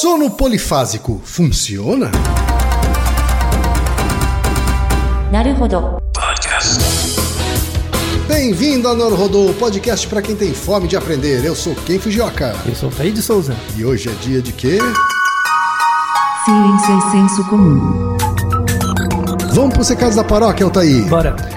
Sono 0.00 0.28
polifásico 0.32 1.22
funciona? 1.24 2.10
Naruhodo. 5.32 5.96
Podcast. 6.12 6.78
Bem-vindo 8.28 8.88
ao 8.88 8.94
Naruhodo, 8.94 9.54
podcast 9.54 10.06
para 10.06 10.20
quem 10.20 10.36
tem 10.36 10.52
fome 10.52 10.86
de 10.86 10.98
aprender. 10.98 11.42
Eu 11.42 11.56
sou 11.56 11.74
Ken 11.74 11.98
Fujioka. 11.98 12.54
Eu 12.66 12.74
sou 12.74 12.90
Taí 12.90 13.10
de 13.10 13.22
Souza. 13.22 13.56
E 13.74 13.86
hoje 13.86 14.10
é 14.10 14.12
dia 14.22 14.42
de 14.42 14.52
quê? 14.52 14.78
Ciência 16.44 16.92
e 16.92 16.98
é 16.98 17.10
senso 17.12 17.42
comum. 17.48 18.18
Vamos 19.54 19.72
para 19.72 19.80
os 19.80 19.88
recados 19.88 20.16
da 20.16 20.24
paróquia, 20.24 20.66
Altaí. 20.66 21.00
Bora. 21.04 21.55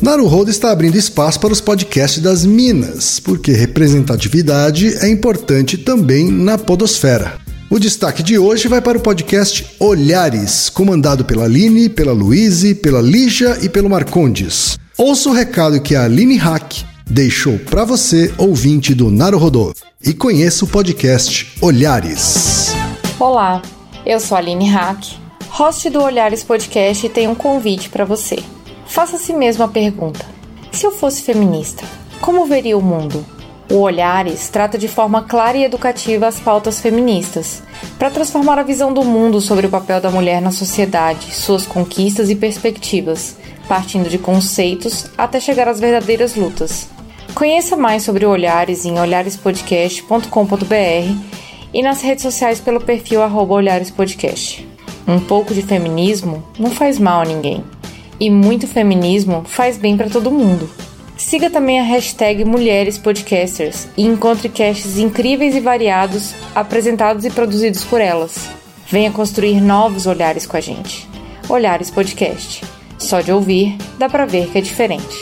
Naruhodo 0.00 0.50
está 0.50 0.70
abrindo 0.70 0.98
espaço 0.98 1.40
para 1.40 1.54
os 1.54 1.60
podcasts 1.62 2.22
das 2.22 2.44
Minas, 2.44 3.18
porque 3.18 3.52
representatividade 3.52 4.94
é 4.98 5.08
importante 5.08 5.78
também 5.78 6.30
na 6.30 6.58
podosfera. 6.58 7.38
O 7.70 7.78
destaque 7.78 8.22
de 8.22 8.38
hoje 8.38 8.68
vai 8.68 8.82
para 8.82 8.98
o 8.98 9.00
podcast 9.00 9.74
Olhares, 9.80 10.68
comandado 10.68 11.24
pela 11.24 11.44
Aline, 11.46 11.88
pela 11.88 12.12
Luíse, 12.12 12.74
pela 12.74 13.00
Lígia 13.00 13.56
e 13.62 13.70
pelo 13.70 13.88
Marcondes. 13.88 14.78
Ouça 14.98 15.30
o 15.30 15.32
recado 15.32 15.80
que 15.80 15.94
a 15.94 16.04
Aline 16.04 16.36
Hack 16.36 16.74
deixou 17.08 17.58
para 17.58 17.82
você, 17.82 18.30
ouvinte 18.36 18.94
do 18.94 19.10
Naruhodo, 19.10 19.72
e 20.04 20.12
conheça 20.12 20.66
o 20.66 20.68
podcast 20.68 21.54
Olhares. 21.62 22.74
Olá, 23.18 23.62
eu 24.04 24.20
sou 24.20 24.36
a 24.36 24.40
Aline 24.40 24.68
Hack, 24.68 25.16
host 25.48 25.88
do 25.88 26.02
Olhares 26.02 26.44
Podcast 26.44 27.06
e 27.06 27.08
tenho 27.08 27.30
um 27.30 27.34
convite 27.34 27.88
para 27.88 28.04
você. 28.04 28.36
Faça 28.86 29.16
a 29.16 29.18
si 29.18 29.32
mesmo 29.32 29.64
a 29.64 29.68
pergunta: 29.68 30.24
se 30.72 30.86
eu 30.86 30.92
fosse 30.92 31.22
feminista, 31.22 31.84
como 32.20 32.46
veria 32.46 32.78
o 32.78 32.82
mundo? 32.82 33.24
O 33.70 33.80
Olhares 33.80 34.48
trata 34.48 34.78
de 34.78 34.86
forma 34.86 35.22
clara 35.22 35.58
e 35.58 35.64
educativa 35.64 36.28
as 36.28 36.38
pautas 36.38 36.80
feministas, 36.80 37.64
para 37.98 38.10
transformar 38.10 38.60
a 38.60 38.62
visão 38.62 38.92
do 38.92 39.04
mundo 39.04 39.40
sobre 39.40 39.66
o 39.66 39.70
papel 39.70 40.00
da 40.00 40.08
mulher 40.08 40.40
na 40.40 40.52
sociedade, 40.52 41.34
suas 41.34 41.66
conquistas 41.66 42.30
e 42.30 42.36
perspectivas, 42.36 43.36
partindo 43.66 44.08
de 44.08 44.18
conceitos 44.18 45.06
até 45.18 45.40
chegar 45.40 45.66
às 45.68 45.80
verdadeiras 45.80 46.36
lutas. 46.36 46.86
Conheça 47.34 47.76
mais 47.76 48.04
sobre 48.04 48.24
o 48.24 48.30
Olhares 48.30 48.84
em 48.84 49.00
olharespodcast.com.br 49.00 51.34
e 51.74 51.82
nas 51.82 52.00
redes 52.00 52.22
sociais 52.22 52.60
pelo 52.60 52.80
perfil 52.80 53.20
olharespodcast. 53.20 54.66
Um 55.06 55.20
pouco 55.20 55.52
de 55.52 55.62
feminismo 55.62 56.42
não 56.58 56.70
faz 56.70 56.98
mal 56.98 57.20
a 57.22 57.24
ninguém. 57.24 57.64
E 58.18 58.30
muito 58.30 58.66
feminismo 58.66 59.44
faz 59.44 59.76
bem 59.76 59.96
para 59.96 60.08
todo 60.08 60.30
mundo. 60.30 60.68
Siga 61.16 61.50
também 61.50 61.80
a 61.80 61.82
hashtag 61.82 62.44
Mulheres 62.44 62.98
Podcasters 62.98 63.88
e 63.96 64.04
encontre 64.04 64.48
casts 64.48 64.98
incríveis 64.98 65.54
e 65.54 65.60
variados 65.60 66.34
apresentados 66.54 67.24
e 67.24 67.30
produzidos 67.30 67.84
por 67.84 68.00
elas. 68.00 68.48
Venha 68.90 69.10
construir 69.10 69.60
novos 69.60 70.06
olhares 70.06 70.46
com 70.46 70.56
a 70.56 70.60
gente. 70.60 71.08
Olhares 71.48 71.90
Podcast. 71.90 72.62
Só 72.98 73.20
de 73.20 73.32
ouvir, 73.32 73.76
dá 73.98 74.08
pra 74.08 74.26
ver 74.26 74.48
que 74.50 74.58
é 74.58 74.60
diferente. 74.60 75.16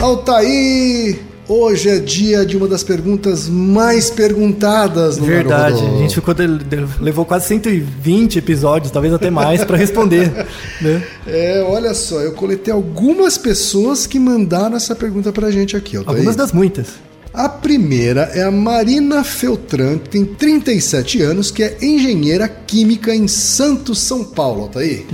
Altair! 0.00 1.37
Hoje 1.48 1.88
é 1.88 1.98
dia 1.98 2.44
de 2.44 2.58
uma 2.58 2.68
das 2.68 2.82
perguntas 2.82 3.48
mais 3.48 4.10
perguntadas 4.10 5.16
no 5.16 5.24
Verdade. 5.24 5.82
A 5.82 5.98
gente 5.98 6.14
ficou 6.14 6.34
de- 6.34 6.58
de- 6.58 6.86
levou 7.00 7.24
quase 7.24 7.46
120 7.46 8.38
episódios, 8.38 8.90
talvez 8.92 9.14
até 9.14 9.30
mais, 9.30 9.64
para 9.64 9.78
responder. 9.78 10.30
né? 10.82 11.02
É, 11.26 11.62
olha 11.66 11.94
só, 11.94 12.20
eu 12.20 12.32
coletei 12.32 12.72
algumas 12.72 13.38
pessoas 13.38 14.06
que 14.06 14.18
mandaram 14.18 14.76
essa 14.76 14.94
pergunta 14.94 15.32
pra 15.32 15.50
gente 15.50 15.74
aqui, 15.74 15.96
Altair. 15.96 16.16
Algumas 16.18 16.36
das 16.36 16.52
muitas. 16.52 16.88
A 17.32 17.48
primeira 17.48 18.22
é 18.34 18.42
a 18.42 18.50
Marina 18.50 19.24
Feltran, 19.24 19.98
que 19.98 20.08
tem 20.10 20.24
37 20.26 21.22
anos, 21.22 21.50
que 21.50 21.62
é 21.62 21.78
engenheira 21.80 22.46
química 22.48 23.14
em 23.14 23.26
Santos, 23.28 24.00
São 24.00 24.22
Paulo, 24.24 24.62
Altair. 24.62 25.04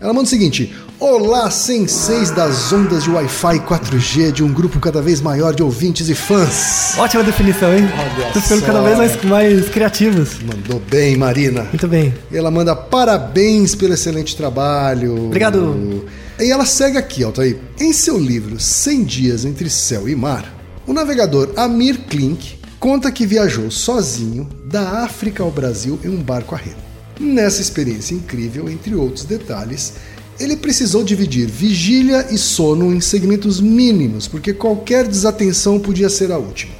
Ela 0.00 0.12
manda 0.12 0.24
o 0.26 0.28
seguinte: 0.30 0.74
Olá, 0.98 1.50
senseis 1.50 2.30
das 2.30 2.72
ondas 2.72 3.04
de 3.04 3.10
Wi-Fi 3.10 3.60
4G 3.60 4.32
de 4.32 4.42
um 4.42 4.50
grupo 4.50 4.80
cada 4.80 5.02
vez 5.02 5.20
maior 5.20 5.54
de 5.54 5.62
ouvintes 5.62 6.08
e 6.08 6.14
fãs. 6.14 6.96
Ótima 6.96 7.22
definição, 7.22 7.76
hein? 7.76 7.86
Olha 7.98 8.32
Tô 8.32 8.40
ficando 8.40 8.62
cada 8.62 8.80
vez 8.80 8.96
mais, 8.96 9.24
mais 9.24 9.68
criativos. 9.68 10.38
Mandou 10.40 10.80
bem, 10.80 11.14
Marina. 11.14 11.64
Muito 11.64 11.86
bem. 11.86 12.14
Ela 12.32 12.50
manda 12.50 12.74
parabéns 12.74 13.74
pelo 13.74 13.92
excelente 13.92 14.34
trabalho. 14.34 15.26
Obrigado. 15.26 16.06
E 16.40 16.50
ela 16.50 16.64
segue 16.64 16.96
aqui, 16.96 17.22
Altair. 17.22 17.58
Em 17.78 17.92
seu 17.92 18.18
livro 18.18 18.58
100 18.58 19.04
Dias 19.04 19.44
Entre 19.44 19.68
Céu 19.68 20.08
e 20.08 20.16
Mar, 20.16 20.50
o 20.86 20.94
navegador 20.94 21.50
Amir 21.56 22.06
Klink 22.08 22.58
conta 22.80 23.12
que 23.12 23.26
viajou 23.26 23.70
sozinho 23.70 24.48
da 24.64 25.04
África 25.04 25.42
ao 25.42 25.50
Brasil 25.50 26.00
em 26.02 26.08
um 26.08 26.22
barco 26.22 26.54
a 26.54 26.58
remo. 26.58 26.86
Nessa 27.20 27.60
experiência 27.60 28.14
incrível, 28.14 28.68
entre 28.68 28.94
outros 28.94 29.24
detalhes, 29.24 29.94
ele 30.38 30.56
precisou 30.56 31.02
dividir 31.02 31.46
vigília 31.46 32.26
e 32.30 32.36
sono 32.36 32.94
em 32.94 33.00
segmentos 33.00 33.60
mínimos, 33.60 34.28
porque 34.28 34.52
qualquer 34.52 35.06
desatenção 35.06 35.78
podia 35.80 36.08
ser 36.08 36.30
a 36.30 36.38
última. 36.38 36.74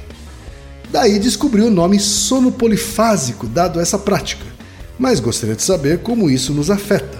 Daí 0.91 1.19
descobriu 1.19 1.67
o 1.67 1.71
nome 1.71 1.99
sono 1.99 2.51
polifásico 2.51 3.47
dado 3.47 3.79
a 3.79 3.81
essa 3.81 3.97
prática, 3.97 4.45
mas 4.97 5.19
gostaria 5.19 5.55
de 5.55 5.63
saber 5.63 5.99
como 5.99 6.29
isso 6.29 6.53
nos 6.53 6.71
afeta. 6.71 7.17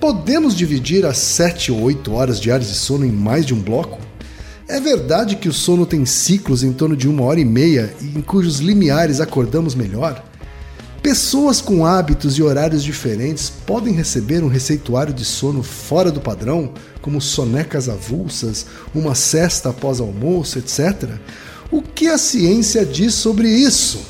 Podemos 0.00 0.56
dividir 0.56 1.04
as 1.04 1.18
7 1.18 1.72
ou 1.72 1.82
8 1.82 2.12
horas 2.12 2.40
diárias 2.40 2.70
de 2.70 2.76
sono 2.76 3.04
em 3.04 3.12
mais 3.12 3.44
de 3.44 3.52
um 3.52 3.60
bloco? 3.60 3.98
É 4.66 4.80
verdade 4.80 5.36
que 5.36 5.48
o 5.48 5.52
sono 5.52 5.84
tem 5.84 6.06
ciclos 6.06 6.62
em 6.62 6.72
torno 6.72 6.96
de 6.96 7.08
uma 7.08 7.24
hora 7.24 7.40
e 7.40 7.44
meia 7.44 7.92
em 8.00 8.20
cujos 8.22 8.60
limiares 8.60 9.20
acordamos 9.20 9.74
melhor? 9.74 10.29
Pessoas 11.02 11.62
com 11.62 11.86
hábitos 11.86 12.36
e 12.36 12.42
horários 12.42 12.82
diferentes 12.82 13.48
podem 13.48 13.94
receber 13.94 14.44
um 14.44 14.48
receituário 14.48 15.14
de 15.14 15.24
sono 15.24 15.62
fora 15.62 16.12
do 16.12 16.20
padrão, 16.20 16.74
como 17.00 17.20
sonecas 17.22 17.88
avulsas, 17.88 18.66
uma 18.94 19.14
cesta 19.14 19.70
após 19.70 19.98
almoço, 19.98 20.58
etc. 20.58 21.08
O 21.70 21.80
que 21.80 22.06
a 22.06 22.18
ciência 22.18 22.84
diz 22.84 23.14
sobre 23.14 23.48
isso? 23.48 24.00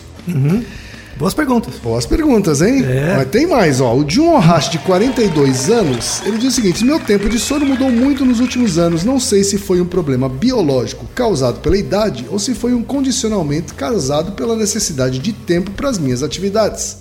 Boas 1.21 1.35
perguntas. 1.35 1.75
Boas 1.83 2.07
perguntas, 2.07 2.63
hein? 2.63 2.83
É. 2.83 3.17
Mas 3.19 3.29
tem 3.29 3.47
mais, 3.47 3.79
ó. 3.79 3.95
O 3.95 4.09
Jun 4.09 4.33
Ohashi, 4.33 4.71
de 4.71 4.79
42 4.79 5.69
anos, 5.69 6.23
ele 6.25 6.39
diz 6.39 6.55
o 6.55 6.57
seguinte: 6.57 6.83
meu 6.83 6.99
tempo 6.99 7.29
de 7.29 7.39
sono 7.39 7.67
mudou 7.67 7.91
muito 7.91 8.25
nos 8.25 8.41
últimos 8.41 8.79
anos. 8.79 9.05
Não 9.05 9.21
sei 9.21 9.45
se 9.45 9.59
foi 9.59 9.83
um 9.83 9.85
problema 9.85 10.31
biológico 10.31 11.05
causado 11.15 11.61
pela 11.61 11.77
idade 11.77 12.27
ou 12.31 12.39
se 12.39 12.55
foi 12.55 12.73
um 12.73 12.83
condicionamento 12.83 13.75
causado 13.75 14.33
pela 14.33 14.57
necessidade 14.57 15.19
de 15.19 15.35
tempo 15.35 15.73
para 15.73 15.91
as 15.91 15.99
minhas 15.99 16.23
atividades. 16.23 16.97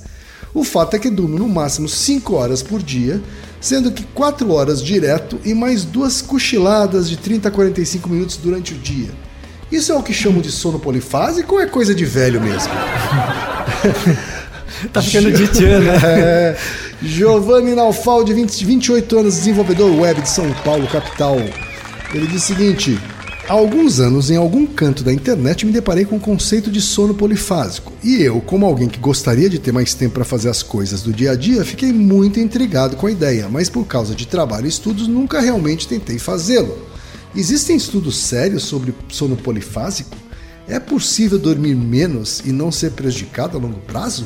O 0.53 0.65
fato 0.65 0.97
é 0.97 0.99
que 0.99 1.09
durmo 1.09 1.39
no 1.39 1.47
máximo 1.47 1.87
5 1.87 2.35
horas 2.35 2.61
por 2.61 2.83
dia, 2.83 3.21
sendo 3.61 3.89
que 3.89 4.03
4 4.03 4.51
horas 4.51 4.83
direto 4.83 5.39
e 5.45 5.53
mais 5.53 5.85
duas 5.85 6.21
cochiladas 6.21 7.09
de 7.09 7.15
30 7.15 7.47
a 7.47 7.51
45 7.51 8.09
minutos 8.09 8.35
durante 8.35 8.73
o 8.73 8.77
dia. 8.77 9.11
Isso 9.71 9.93
é 9.93 9.95
o 9.95 10.03
que 10.03 10.13
chamam 10.13 10.41
de 10.41 10.51
sono 10.51 10.77
polifásico 10.77 11.55
ou 11.55 11.61
é 11.61 11.67
coisa 11.67 11.95
de 11.95 12.03
velho 12.03 12.41
mesmo? 12.41 12.73
Tá 14.93 15.01
ficando 15.01 15.31
de 15.31 15.47
tchan, 15.47 15.79
né? 15.79 15.99
É, 16.03 16.57
Giovanni 17.01 17.75
Naufal, 17.75 18.23
de 18.23 18.33
20, 18.33 18.65
28 18.65 19.19
anos, 19.19 19.35
desenvolvedor 19.35 19.93
web 19.99 20.21
de 20.21 20.29
São 20.29 20.51
Paulo, 20.63 20.87
capital. 20.87 21.37
Ele 22.13 22.27
diz 22.27 22.43
o 22.43 22.45
seguinte: 22.47 22.97
há 23.47 23.53
alguns 23.53 23.99
anos, 23.99 24.31
em 24.31 24.37
algum 24.37 24.65
canto 24.65 25.03
da 25.03 25.11
internet, 25.11 25.65
me 25.65 25.71
deparei 25.71 26.05
com 26.05 26.15
o 26.15 26.19
conceito 26.19 26.71
de 26.71 26.79
sono 26.79 27.13
polifásico. 27.13 27.91
E 28.03 28.21
eu, 28.21 28.39
como 28.41 28.65
alguém 28.65 28.87
que 28.87 28.99
gostaria 28.99 29.49
de 29.49 29.59
ter 29.59 29.71
mais 29.71 29.93
tempo 29.93 30.15
para 30.15 30.25
fazer 30.25 30.49
as 30.49 30.63
coisas 30.63 31.01
do 31.01 31.11
dia 31.11 31.31
a 31.31 31.35
dia, 31.35 31.65
fiquei 31.65 31.91
muito 31.91 32.39
intrigado 32.39 32.95
com 32.95 33.07
a 33.07 33.11
ideia, 33.11 33.49
mas 33.49 33.69
por 33.69 33.85
causa 33.85 34.15
de 34.15 34.27
trabalho 34.27 34.65
e 34.65 34.69
estudos, 34.69 35.07
nunca 35.07 35.41
realmente 35.41 35.87
tentei 35.87 36.17
fazê-lo. 36.17 36.87
Existem 37.35 37.75
estudos 37.75 38.17
sérios 38.17 38.63
sobre 38.63 38.93
sono 39.09 39.35
polifásico? 39.35 40.17
É 40.69 40.79
possível 40.79 41.39
dormir 41.39 41.75
menos 41.75 42.41
e 42.45 42.51
não 42.51 42.71
ser 42.71 42.91
prejudicado 42.91 43.57
a 43.57 43.59
longo 43.59 43.79
prazo? 43.81 44.25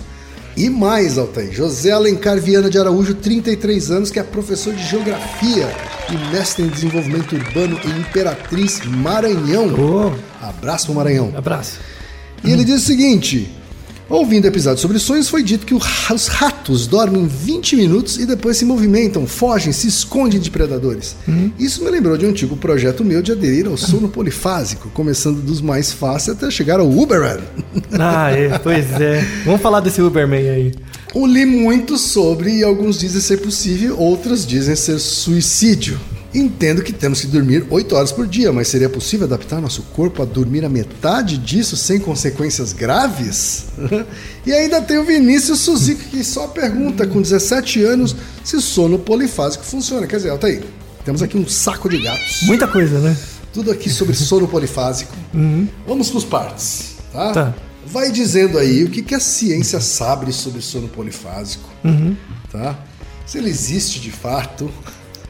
E 0.55 0.69
mais, 0.69 1.17
Altair, 1.17 1.51
José 1.51 1.91
Alencar 1.91 2.39
Viana 2.39 2.69
de 2.69 2.77
Araújo, 2.77 3.15
33 3.15 3.89
anos, 3.89 4.11
que 4.11 4.19
é 4.19 4.23
professor 4.23 4.73
de 4.73 4.83
Geografia 4.85 5.67
e 6.11 6.31
mestre 6.31 6.63
em 6.63 6.67
Desenvolvimento 6.67 7.33
Urbano 7.33 7.79
em 7.83 7.99
Imperatriz, 8.01 8.81
Maranhão. 8.85 9.73
Ô, 9.73 10.13
Abraço 10.45 10.93
Maranhão. 10.93 11.33
abraço. 11.35 11.79
E 12.43 12.51
ele 12.51 12.63
diz 12.63 12.83
o 12.83 12.85
seguinte: 12.85 13.49
Ouvindo 14.13 14.45
episódios 14.45 14.79
sobre 14.79 14.99
sonhos, 14.99 15.27
foi 15.27 15.41
dito 15.41 15.65
que 15.65 15.73
o 15.73 15.81
os 16.13 16.27
ratos 16.27 16.85
dormem 16.85 17.25
20 17.25 17.75
minutos 17.75 18.19
e 18.19 18.27
depois 18.27 18.57
se 18.57 18.63
movimentam, 18.63 19.25
fogem, 19.25 19.73
se 19.73 19.87
escondem 19.87 20.39
de 20.39 20.51
predadores. 20.51 21.15
Isso 21.57 21.83
me 21.83 21.89
lembrou 21.89 22.15
de 22.15 22.23
um 22.23 22.29
antigo 22.29 22.55
projeto 22.55 23.03
meu 23.03 23.23
de 23.23 23.31
aderir 23.31 23.65
ao 23.65 23.75
sono 23.75 24.07
polifásico, 24.07 24.91
começando 24.91 25.41
dos 25.41 25.61
mais 25.61 25.91
fáceis 25.91 26.37
até 26.37 26.51
chegar 26.51 26.79
ao 26.79 26.87
Uberman. 26.87 27.39
Ah, 27.99 28.31
é, 28.31 28.59
pois 28.59 28.91
é. 29.01 29.25
Vamos 29.45 29.61
falar 29.61 29.79
desse 29.79 30.01
Uberman 30.01 30.49
aí. 30.49 30.71
Eu 31.15 31.25
li 31.25 31.45
muito 31.45 31.97
sobre 31.97 32.51
e 32.59 32.63
alguns 32.63 32.99
dizem 32.99 33.21
ser 33.21 33.37
possível, 33.37 33.97
outros 33.97 34.45
dizem 34.45 34.75
ser 34.75 34.99
suicídio. 34.99 35.99
Entendo 36.33 36.81
que 36.81 36.91
temos 36.91 37.21
que 37.21 37.27
dormir 37.27 37.65
8 37.69 37.95
horas 37.95 38.11
por 38.11 38.25
dia, 38.25 38.51
mas 38.51 38.67
seria 38.67 38.89
possível 38.89 39.27
adaptar 39.27 39.61
nosso 39.61 39.83
corpo 39.93 40.23
a 40.23 40.25
dormir 40.25 40.65
a 40.65 40.69
metade 40.69 41.37
disso 41.37 41.77
sem 41.77 41.99
consequências 41.99 42.73
graves? 42.73 43.65
e 44.43 44.51
ainda 44.51 44.81
tem 44.81 44.97
o 44.97 45.03
Vinícius 45.03 45.59
Suzico 45.59 46.01
que 46.05 46.23
só 46.23 46.47
pergunta 46.47 47.05
com 47.05 47.21
17 47.21 47.83
anos 47.83 48.15
se 48.43 48.55
o 48.55 48.61
sono 48.61 48.97
polifásico 48.97 49.63
funciona. 49.63 50.07
Quer 50.07 50.17
dizer, 50.17 50.29
Altair, 50.31 50.63
temos 51.05 51.21
aqui 51.21 51.37
um 51.37 51.47
saco 51.47 51.87
de 51.87 52.01
gatos. 52.01 52.41
Muita 52.43 52.67
coisa, 52.67 52.99
né? 52.99 53.15
Tudo 53.53 53.69
aqui 53.69 53.89
sobre 53.89 54.15
sono 54.15 54.47
polifásico. 54.47 55.15
Vamos 55.87 56.09
para 56.09 56.17
os 56.17 56.25
partes, 56.25 56.95
tá? 57.11 57.31
Tá. 57.31 57.55
Vai 57.85 58.11
dizendo 58.11 58.57
aí 58.57 58.83
o 58.83 58.89
que, 58.89 59.03
que 59.03 59.13
a 59.13 59.19
ciência 59.19 59.79
sabe 59.79 60.31
sobre 60.33 60.61
sono 60.61 60.87
polifásico, 60.87 61.69
tá? 62.51 62.79
Se 63.25 63.37
ele 63.37 63.49
existe 63.49 63.99
de 63.99 64.09
fato, 64.09 64.71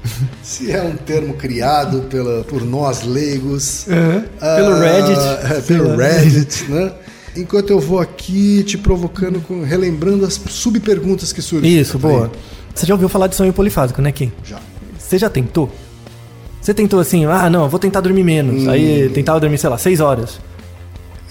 se 0.44 0.72
é 0.72 0.82
um 0.82 0.96
termo 0.96 1.34
criado 1.36 2.02
pela, 2.10 2.44
por 2.44 2.64
nós 2.64 3.04
leigos, 3.04 3.86
Uhum. 3.88 4.24
Pelo 4.40 4.80
Reddit, 4.80 5.22
é, 5.54 5.62
pelo 5.62 5.96
lá. 5.96 6.08
Reddit, 6.08 6.66
né? 6.72 6.92
Enquanto 7.36 7.72
eu 7.72 7.80
vou 7.80 8.00
aqui 8.00 8.64
te 8.64 8.78
provocando, 8.78 9.42
com, 9.42 9.64
relembrando 9.64 10.26
as 10.26 10.34
subperguntas 10.50 11.34
que 11.34 11.42
surgem. 11.42 11.80
Isso, 11.80 11.98
boa. 11.98 12.32
Você 12.76 12.86
já 12.86 12.94
ouviu 12.94 13.10
falar 13.10 13.28
de 13.28 13.36
sonho 13.36 13.52
polifásico, 13.52 14.02
né, 14.02 14.12
Kim? 14.12 14.32
Já. 14.44 14.60
Você 15.00 15.18
já 15.18 15.30
tentou? 15.30 15.72
Você 16.62 16.74
tentou 16.74 17.00
assim, 17.00 17.26
ah, 17.26 17.50
não, 17.50 17.68
vou 17.68 17.80
tentar 17.80 18.02
dormir 18.02 18.24
menos. 18.24 18.64
Hum. 18.64 18.70
Aí 18.70 19.10
tentava 19.10 19.40
dormir, 19.40 19.58
sei 19.58 19.70
lá, 19.70 19.78
seis 19.78 20.00
horas. 20.00 20.40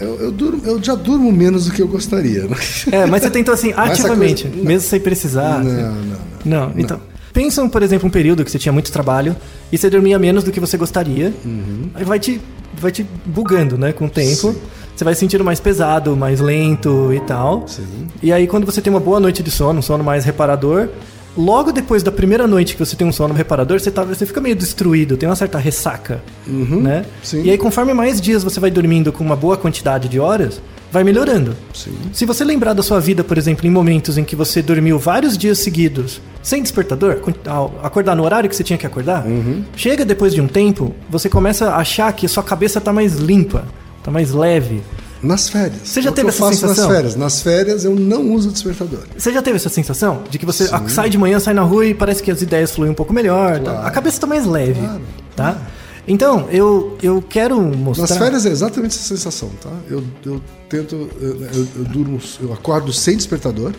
Eu, 0.01 0.19
eu, 0.21 0.33
durmo, 0.33 0.61
eu 0.65 0.83
já 0.83 0.95
durmo 0.97 1.31
menos 1.31 1.67
do 1.67 1.73
que 1.73 1.81
eu 1.81 1.87
gostaria, 1.87 2.45
né? 2.45 2.57
É, 2.91 3.07
mas 3.07 3.23
você 3.23 3.31
tentou 3.31 3.55
assim, 3.55 3.73
ativamente, 3.77 4.43
coisa- 4.45 4.57
não. 4.57 4.65
mesmo 4.65 4.89
sem 4.89 4.99
precisar. 5.01 5.63
Não, 5.63 5.71
assim. 5.71 5.83
não, 5.83 5.93
não. 5.95 6.19
Não, 6.69 6.73
então. 6.77 7.01
Pensa, 7.33 7.67
por 7.69 7.83
exemplo, 7.83 8.09
um 8.09 8.11
período 8.11 8.45
que 8.45 8.51
você 8.51 8.59
tinha 8.59 8.73
muito 8.73 8.93
trabalho 8.93 9.35
e 9.71 9.79
você 9.79 9.89
dormia 9.89 10.19
menos 10.19 10.45
do 10.45 10.53
que 10.53 10.61
você 10.61 10.77
gostaria. 10.77 11.33
Aí 11.95 12.05
vai 12.05 12.19
te, 12.19 12.41
vai 12.75 12.93
te 12.93 13.07
bugando, 13.25 13.79
né? 13.79 13.93
Com 13.93 14.07
o 14.07 14.11
tempo. 14.11 14.49
Uhum. 14.49 14.55
Sim. 14.55 14.61
Você 14.95 15.05
vai 15.05 15.15
se 15.15 15.21
sentindo 15.21 15.43
mais 15.43 15.59
pesado, 15.59 16.17
mais 16.17 16.41
lento 16.41 17.11
e 17.13 17.21
tal. 17.21 17.67
Sim. 17.67 18.09
E 18.23 18.33
aí, 18.33 18.47
quando 18.47 18.67
você 18.67 18.81
tem 18.81 18.93
uma 18.93 19.01
boa 19.01 19.19
noite 19.19 19.43
de 19.43 19.51
sono, 19.51 19.79
um 19.79 19.83
sono 19.83 20.05
mais 20.05 20.25
reparador, 20.25 20.89
logo 21.37 21.73
depois 21.73 22.03
da 22.03 22.13
primeira 22.13 22.47
noite 22.47 22.75
que 22.75 22.85
você 22.85 22.95
tem 22.95 23.07
um 23.07 23.13
sono 23.13 23.33
reparador, 23.33 23.81
você, 23.81 23.91
tá, 23.91 24.05
você 24.05 24.27
fica 24.27 24.41
meio 24.41 24.55
destruído, 24.55 25.17
tem 25.17 25.29
uma 25.29 25.37
certa 25.37 25.59
ressaca. 25.59 26.23
Né? 26.47 26.99
Uhum. 26.99 27.05
sim. 27.23 27.43
E 27.45 27.51
aí, 27.51 27.57
conforme 27.57 27.95
mais 27.95 28.21
dias 28.21 28.45
você 28.45 28.61
vai 28.61 28.71
dormindo 28.71 29.13
com 29.13 29.25
uma 29.25 29.37
boa 29.37 29.57
quantidade 29.57 30.09
de 30.09 30.21
horas, 30.21 30.61
vai 30.91 31.03
melhorando. 31.03 31.57
Sim. 31.73 31.97
Se 32.13 32.27
você 32.27 32.45
lembrar 32.45 32.75
da 32.75 32.83
sua 32.83 33.01
vida, 33.01 33.25
por 33.25 33.39
exemplo, 33.39 33.67
em 33.67 33.71
momentos 33.71 34.19
em 34.19 34.25
que 34.25 34.37
você 34.37 34.61
dormiu 34.61 34.99
vários 34.99 35.39
dias 35.39 35.59
seguidos, 35.59 36.21
sem 36.43 36.63
despertador, 36.63 37.19
acordar 37.83 38.15
no 38.17 38.25
horário 38.25 38.51
que 38.51 38.57
você 38.57 38.65
tinha 38.65 38.77
que 38.79 38.87
acordar, 38.87 39.25
Uhum. 39.27 39.65
chega 39.77 40.05
depois 40.05 40.35
de 40.35 40.41
um 40.41 40.49
tempo, 40.49 40.93
você 41.09 41.29
começa 41.29 41.71
a 41.71 41.77
achar 41.77 42.13
que 42.13 42.27
a 42.27 42.29
sua 42.29 42.43
cabeça 42.43 42.81
tá 42.81 42.93
mais 42.93 43.15
limpa, 43.15 43.65
tá 44.03 44.11
mais 44.11 44.33
leve. 44.33 44.83
Nas 45.23 45.49
férias. 45.49 45.83
Você 45.85 46.03
já 46.03 46.11
É 46.11 46.13
teve 46.13 46.27
eu 46.27 46.31
essa 46.31 46.39
faço 46.41 46.59
sensação? 46.59 46.85
nas 46.89 46.97
férias. 46.97 47.15
Nas 47.17 47.43
férias 47.43 47.85
eu 47.85 47.95
não 47.95 48.33
uso 48.33 48.51
despertador. 48.51 49.05
Você 49.17 49.33
já 49.33 49.41
teve 49.41 49.55
essa 49.55 49.69
sensação 49.69 50.25
de 50.29 50.37
que 50.37 50.45
você 50.45 50.69
ah, 50.73 50.83
sai 50.89 51.09
de 51.09 51.17
manhã, 51.17 51.39
sai 51.39 51.55
na 51.55 51.63
rua 51.63 51.87
e 51.87 51.95
parece 51.95 52.21
que 52.21 52.29
as 52.31 52.43
ideias 52.43 52.73
fluem 52.73 52.91
um 52.91 52.95
pouco 52.95 53.13
melhor, 53.13 53.61
tá? 53.61 53.71
Claro. 53.73 53.87
a 53.87 53.91
cabeça 53.93 54.21
tá 54.21 54.27
mais 54.27 54.45
leve, 54.45 54.81
Claro. 54.81 55.01
tá? 55.37 55.57
Então, 56.09 56.49
eu, 56.51 56.99
eu 57.01 57.23
quero 57.23 57.61
mostrar... 57.63 58.09
Nas 58.09 58.19
férias 58.19 58.45
é 58.45 58.49
exatamente 58.49 58.97
essa 58.97 59.05
sensação, 59.07 59.49
tá? 59.63 59.71
Eu, 59.89 60.03
eu 60.27 60.43
tento, 60.69 61.09
eu, 61.21 61.41
eu- 61.41 61.67
eu 61.77 61.85
durmo, 61.85 62.19
eu 62.41 62.53
acordo 62.53 62.93
sem 62.93 63.17
despertador 63.17 63.71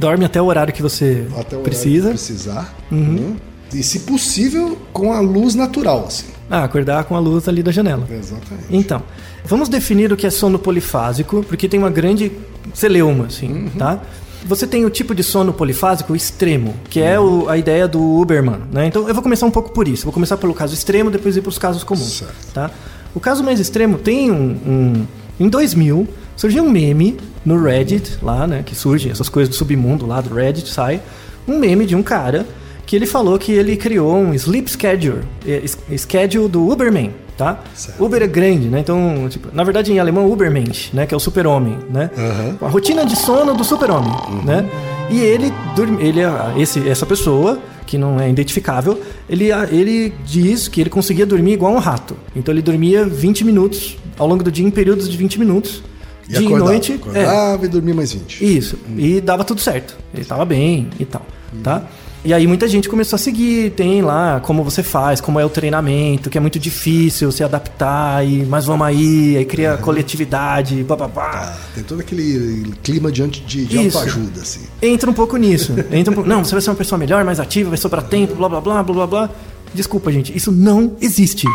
Dorme 0.00 0.24
até 0.24 0.40
o 0.40 0.46
horário 0.46 0.72
que 0.72 0.82
você 0.82 1.26
até 1.38 1.56
o 1.56 1.60
precisa. 1.60 2.08
que 2.08 2.14
precisar. 2.14 2.74
né? 2.90 3.36
E 3.72 3.82
se 3.82 4.00
possível, 4.00 4.76
com 4.92 5.12
a 5.12 5.20
luz 5.20 5.54
natural, 5.54 6.06
assim. 6.08 6.26
Ah, 6.50 6.64
acordar 6.64 7.04
com 7.04 7.14
a 7.14 7.20
luz 7.20 7.46
ali 7.46 7.62
da 7.62 7.70
janela. 7.70 8.04
Exatamente. 8.10 8.66
Então, 8.70 9.02
vamos 9.44 9.68
definir 9.68 10.12
o 10.12 10.16
que 10.16 10.26
é 10.26 10.30
sono 10.30 10.58
polifásico, 10.58 11.44
porque 11.48 11.68
tem 11.68 11.78
uma 11.78 11.90
grande 11.90 12.32
celeuma, 12.74 13.26
assim, 13.26 13.70
tá? 13.78 14.00
Você 14.46 14.66
tem 14.66 14.84
o 14.84 14.90
tipo 14.90 15.14
de 15.14 15.22
sono 15.22 15.52
polifásico 15.52 16.16
extremo, 16.16 16.74
que 16.88 17.00
é 17.00 17.20
o- 17.20 17.48
a 17.48 17.56
ideia 17.58 17.86
do 17.86 18.00
Uberman, 18.20 18.60
né? 18.72 18.86
Então, 18.86 19.06
eu 19.06 19.14
vou 19.14 19.22
começar 19.22 19.46
um 19.46 19.50
pouco 19.50 19.70
por 19.70 19.86
isso. 19.86 20.04
Vou 20.04 20.12
começar 20.12 20.36
pelo 20.38 20.54
caso 20.54 20.72
extremo, 20.74 21.10
depois 21.10 21.36
ir 21.36 21.42
para 21.42 21.50
os 21.50 21.58
casos 21.58 21.84
comuns, 21.84 22.18
Certo. 22.20 22.52
tá? 22.54 22.70
O 23.14 23.20
caso 23.20 23.44
mais 23.44 23.60
extremo 23.60 23.98
tem 23.98 24.30
um, 24.32 24.50
um- 24.66 25.06
Em 25.38 25.48
2000, 25.48 26.06
surgiu 26.36 26.64
um 26.64 26.70
meme 26.70 27.16
no 27.44 27.62
Reddit, 27.62 28.18
lá, 28.22 28.46
né? 28.46 28.62
Que 28.64 28.74
surge 28.74 29.10
essas 29.10 29.28
coisas 29.28 29.48
do 29.48 29.54
submundo 29.56 30.06
lá 30.06 30.20
do 30.20 30.34
Reddit, 30.34 30.68
sai. 30.68 31.00
Um 31.48 31.58
meme 31.58 31.86
de 31.86 31.96
um 31.96 32.02
cara 32.02 32.46
que 32.86 32.94
ele 32.96 33.06
falou 33.06 33.38
que 33.38 33.52
ele 33.52 33.76
criou 33.76 34.16
um 34.16 34.34
sleep 34.34 34.68
schedule, 34.70 35.20
es- 35.46 35.78
schedule 35.96 36.48
do 36.48 36.68
Uberman, 36.70 37.12
tá? 37.36 37.60
Certo. 37.74 38.04
Uber 38.04 38.20
é 38.22 38.26
grande, 38.26 38.68
né? 38.68 38.80
Então, 38.80 39.26
tipo, 39.30 39.48
na 39.52 39.62
verdade 39.64 39.92
em 39.92 39.98
alemão 39.98 40.30
Ubermensch, 40.30 40.90
né? 40.92 41.06
Que 41.06 41.14
é 41.14 41.16
o 41.16 41.20
super-homem, 41.20 41.78
né? 41.88 42.10
Aham. 42.16 42.56
A 42.60 42.68
rotina 42.68 43.04
de 43.06 43.16
sono 43.16 43.54
do 43.54 43.62
super-homem, 43.64 44.12
né? 44.44 44.68
E 45.08 45.20
ele, 45.20 45.52
ele 46.00 46.20
é- 46.20 46.30
esse, 46.60 46.86
essa 46.88 47.06
pessoa 47.06 47.58
que 47.86 47.96
não 47.98 48.20
é 48.20 48.28
identificável, 48.30 49.00
ele, 49.28 49.50
ele 49.70 50.12
diz 50.24 50.68
que 50.68 50.80
ele 50.80 50.90
conseguia 50.90 51.24
dormir 51.26 51.52
igual 51.54 51.72
um 51.72 51.78
rato. 51.78 52.16
Então 52.36 52.52
ele 52.52 52.62
dormia 52.62 53.04
20 53.04 53.44
minutos 53.44 53.96
ao 54.18 54.28
longo 54.28 54.44
do 54.44 54.50
dia 54.52 54.64
em 54.66 54.70
períodos 54.70 55.08
de 55.08 55.16
20 55.16 55.38
minutos. 55.38 55.82
E 56.30 56.32
dia 56.32 56.40
e 56.42 56.46
acordava, 56.46 56.70
noite. 56.70 56.92
é. 56.92 56.94
acordava 56.96 57.64
e 57.64 57.68
dormia 57.68 57.94
mais 57.94 58.12
20. 58.12 58.56
Isso. 58.56 58.78
E 58.96 59.20
dava 59.20 59.44
tudo 59.44 59.60
certo. 59.60 59.96
Ele 60.14 60.24
tava 60.24 60.44
bem 60.44 60.88
e 60.98 61.04
tal, 61.04 61.24
tá? 61.62 61.82
E 62.22 62.34
aí 62.34 62.46
muita 62.46 62.68
gente 62.68 62.86
começou 62.86 63.16
a 63.16 63.18
seguir, 63.18 63.70
tem 63.70 64.02
lá 64.02 64.40
como 64.40 64.62
você 64.62 64.82
faz, 64.82 65.22
como 65.22 65.40
é 65.40 65.44
o 65.44 65.48
treinamento, 65.48 66.28
que 66.28 66.36
é 66.36 66.40
muito 66.40 66.58
difícil 66.58 67.32
se 67.32 67.42
adaptar, 67.42 68.22
e 68.28 68.44
mas 68.44 68.66
vamos 68.66 68.86
aí, 68.86 69.38
aí 69.38 69.44
cria 69.46 69.78
coletividade, 69.78 70.82
bababá. 70.82 71.30
Ah, 71.32 71.56
tem 71.74 71.82
todo 71.82 72.00
aquele 72.00 72.74
clima 72.82 73.10
de, 73.10 73.22
anti- 73.22 73.40
de, 73.40 73.64
de 73.64 73.78
autoajuda, 73.78 74.42
assim. 74.42 74.60
Entra 74.82 75.10
um 75.10 75.14
pouco 75.14 75.38
nisso. 75.38 75.74
Entra 75.90 76.12
um 76.12 76.14
pouco, 76.14 76.28
não, 76.28 76.44
você 76.44 76.52
vai 76.52 76.60
ser 76.60 76.68
uma 76.68 76.76
pessoa 76.76 76.98
melhor, 76.98 77.24
mais 77.24 77.40
ativa, 77.40 77.70
vai 77.70 77.78
sobrar 77.78 78.04
tempo, 78.04 78.34
blá 78.34 78.50
blá 78.50 78.60
blá 78.60 78.82
blá 78.82 78.94
blá 78.94 79.06
blá. 79.06 79.30
Desculpa, 79.72 80.12
gente, 80.12 80.36
isso 80.36 80.52
não 80.52 80.96
existe. 81.00 81.46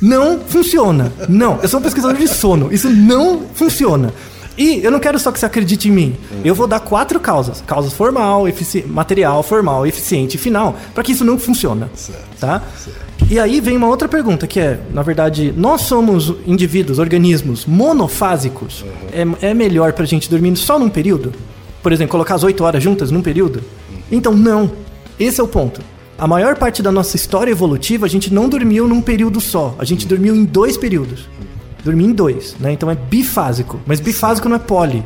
Não 0.00 0.40
funciona. 0.40 1.12
Não, 1.28 1.58
eu 1.62 1.68
sou 1.68 1.80
um 1.80 1.82
pesquisador 1.82 2.16
de 2.16 2.28
sono. 2.28 2.72
Isso 2.72 2.88
não 2.90 3.42
funciona. 3.54 4.12
E 4.58 4.82
eu 4.82 4.90
não 4.90 4.98
quero 4.98 5.18
só 5.18 5.30
que 5.30 5.38
você 5.38 5.46
acredite 5.46 5.88
em 5.88 5.92
mim. 5.92 6.16
Eu 6.44 6.54
vou 6.54 6.66
dar 6.66 6.80
quatro 6.80 7.20
causas: 7.20 7.62
causas 7.66 7.92
formal, 7.92 8.44
material, 8.86 9.42
formal, 9.42 9.86
eficiente 9.86 10.36
e 10.36 10.38
final, 10.38 10.76
para 10.94 11.02
que 11.02 11.12
isso 11.12 11.24
não 11.24 11.38
funciona. 11.38 11.90
Certo, 11.94 12.20
Tá? 12.40 12.62
E 13.28 13.40
aí 13.40 13.60
vem 13.60 13.76
uma 13.76 13.88
outra 13.88 14.06
pergunta 14.06 14.46
que 14.46 14.60
é, 14.60 14.78
na 14.92 15.02
verdade, 15.02 15.52
nós 15.56 15.82
somos 15.82 16.32
indivíduos, 16.46 16.98
organismos 16.98 17.66
monofásicos. 17.66 18.84
É, 19.12 19.48
é 19.50 19.54
melhor 19.54 19.92
pra 19.94 20.04
gente 20.04 20.30
dormir 20.30 20.54
só 20.56 20.78
num 20.78 20.88
período? 20.88 21.32
Por 21.82 21.92
exemplo, 21.92 22.12
colocar 22.12 22.36
as 22.36 22.44
oito 22.44 22.62
horas 22.62 22.82
juntas 22.82 23.10
num 23.10 23.22
período? 23.22 23.62
Então 24.12 24.32
não. 24.32 24.70
Esse 25.18 25.40
é 25.40 25.44
o 25.44 25.48
ponto. 25.48 25.80
A 26.18 26.26
maior 26.26 26.56
parte 26.56 26.82
da 26.82 26.90
nossa 26.90 27.14
história 27.14 27.50
evolutiva, 27.50 28.06
a 28.06 28.08
gente 28.08 28.32
não 28.32 28.48
dormiu 28.48 28.88
num 28.88 29.02
período 29.02 29.40
só. 29.40 29.74
A 29.78 29.84
gente 29.84 30.06
dormiu 30.06 30.34
em 30.34 30.44
dois 30.44 30.76
períodos. 30.76 31.28
Dormi 31.84 32.04
em 32.04 32.12
dois, 32.12 32.56
né? 32.58 32.72
Então 32.72 32.90
é 32.90 32.94
bifásico. 32.94 33.78
Mas 33.86 34.00
bifásico 34.00 34.48
não 34.48 34.56
é 34.56 34.58
poli. 34.58 35.04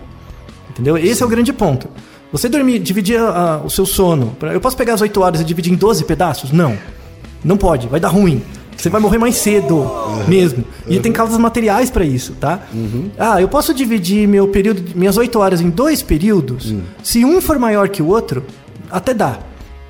Entendeu? 0.71 0.97
Esse 0.97 1.23
é 1.23 1.27
o 1.27 1.29
grande 1.29 1.53
ponto. 1.53 1.89
Você 2.33 2.49
dormir, 2.49 2.79
dividir 2.79 3.19
ah, 3.19 3.61
o 3.65 3.69
seu 3.69 3.85
sono. 3.85 4.37
Eu 4.53 4.61
posso 4.61 4.77
pegar 4.77 4.95
as 4.95 5.01
8 5.01 5.21
horas 5.21 5.41
e 5.41 5.45
dividir 5.45 5.73
em 5.73 5.77
12 5.77 6.05
pedaços? 6.05 6.53
Não. 6.53 6.79
Não 7.45 7.57
pode, 7.57 7.89
vai 7.89 7.99
dar 7.99 8.09
ruim. 8.09 8.43
Você 8.77 8.89
vai 8.89 9.01
morrer 9.01 9.19
mais 9.19 9.35
cedo 9.35 9.85
mesmo. 10.29 10.65
E 10.89 11.01
tem 11.01 11.13
causas 11.13 11.37
materiais 11.39 11.91
para 11.91 12.05
isso, 12.05 12.35
tá? 12.41 12.61
Ah, 13.19 13.41
eu 13.41 13.49
posso 13.49 13.75
dividir 13.75 14.29
meu 14.29 14.49
período, 14.49 14.83
minhas 14.95 15.17
8 15.17 15.39
horas 15.39 15.61
em 15.61 15.69
dois 15.69 16.03
períodos? 16.03 16.73
Se 17.03 17.25
um 17.25 17.41
for 17.41 17.59
maior 17.59 17.89
que 17.89 18.01
o 18.01 18.07
outro, 18.07 18.45
até 18.91 19.13
dá. 19.13 19.39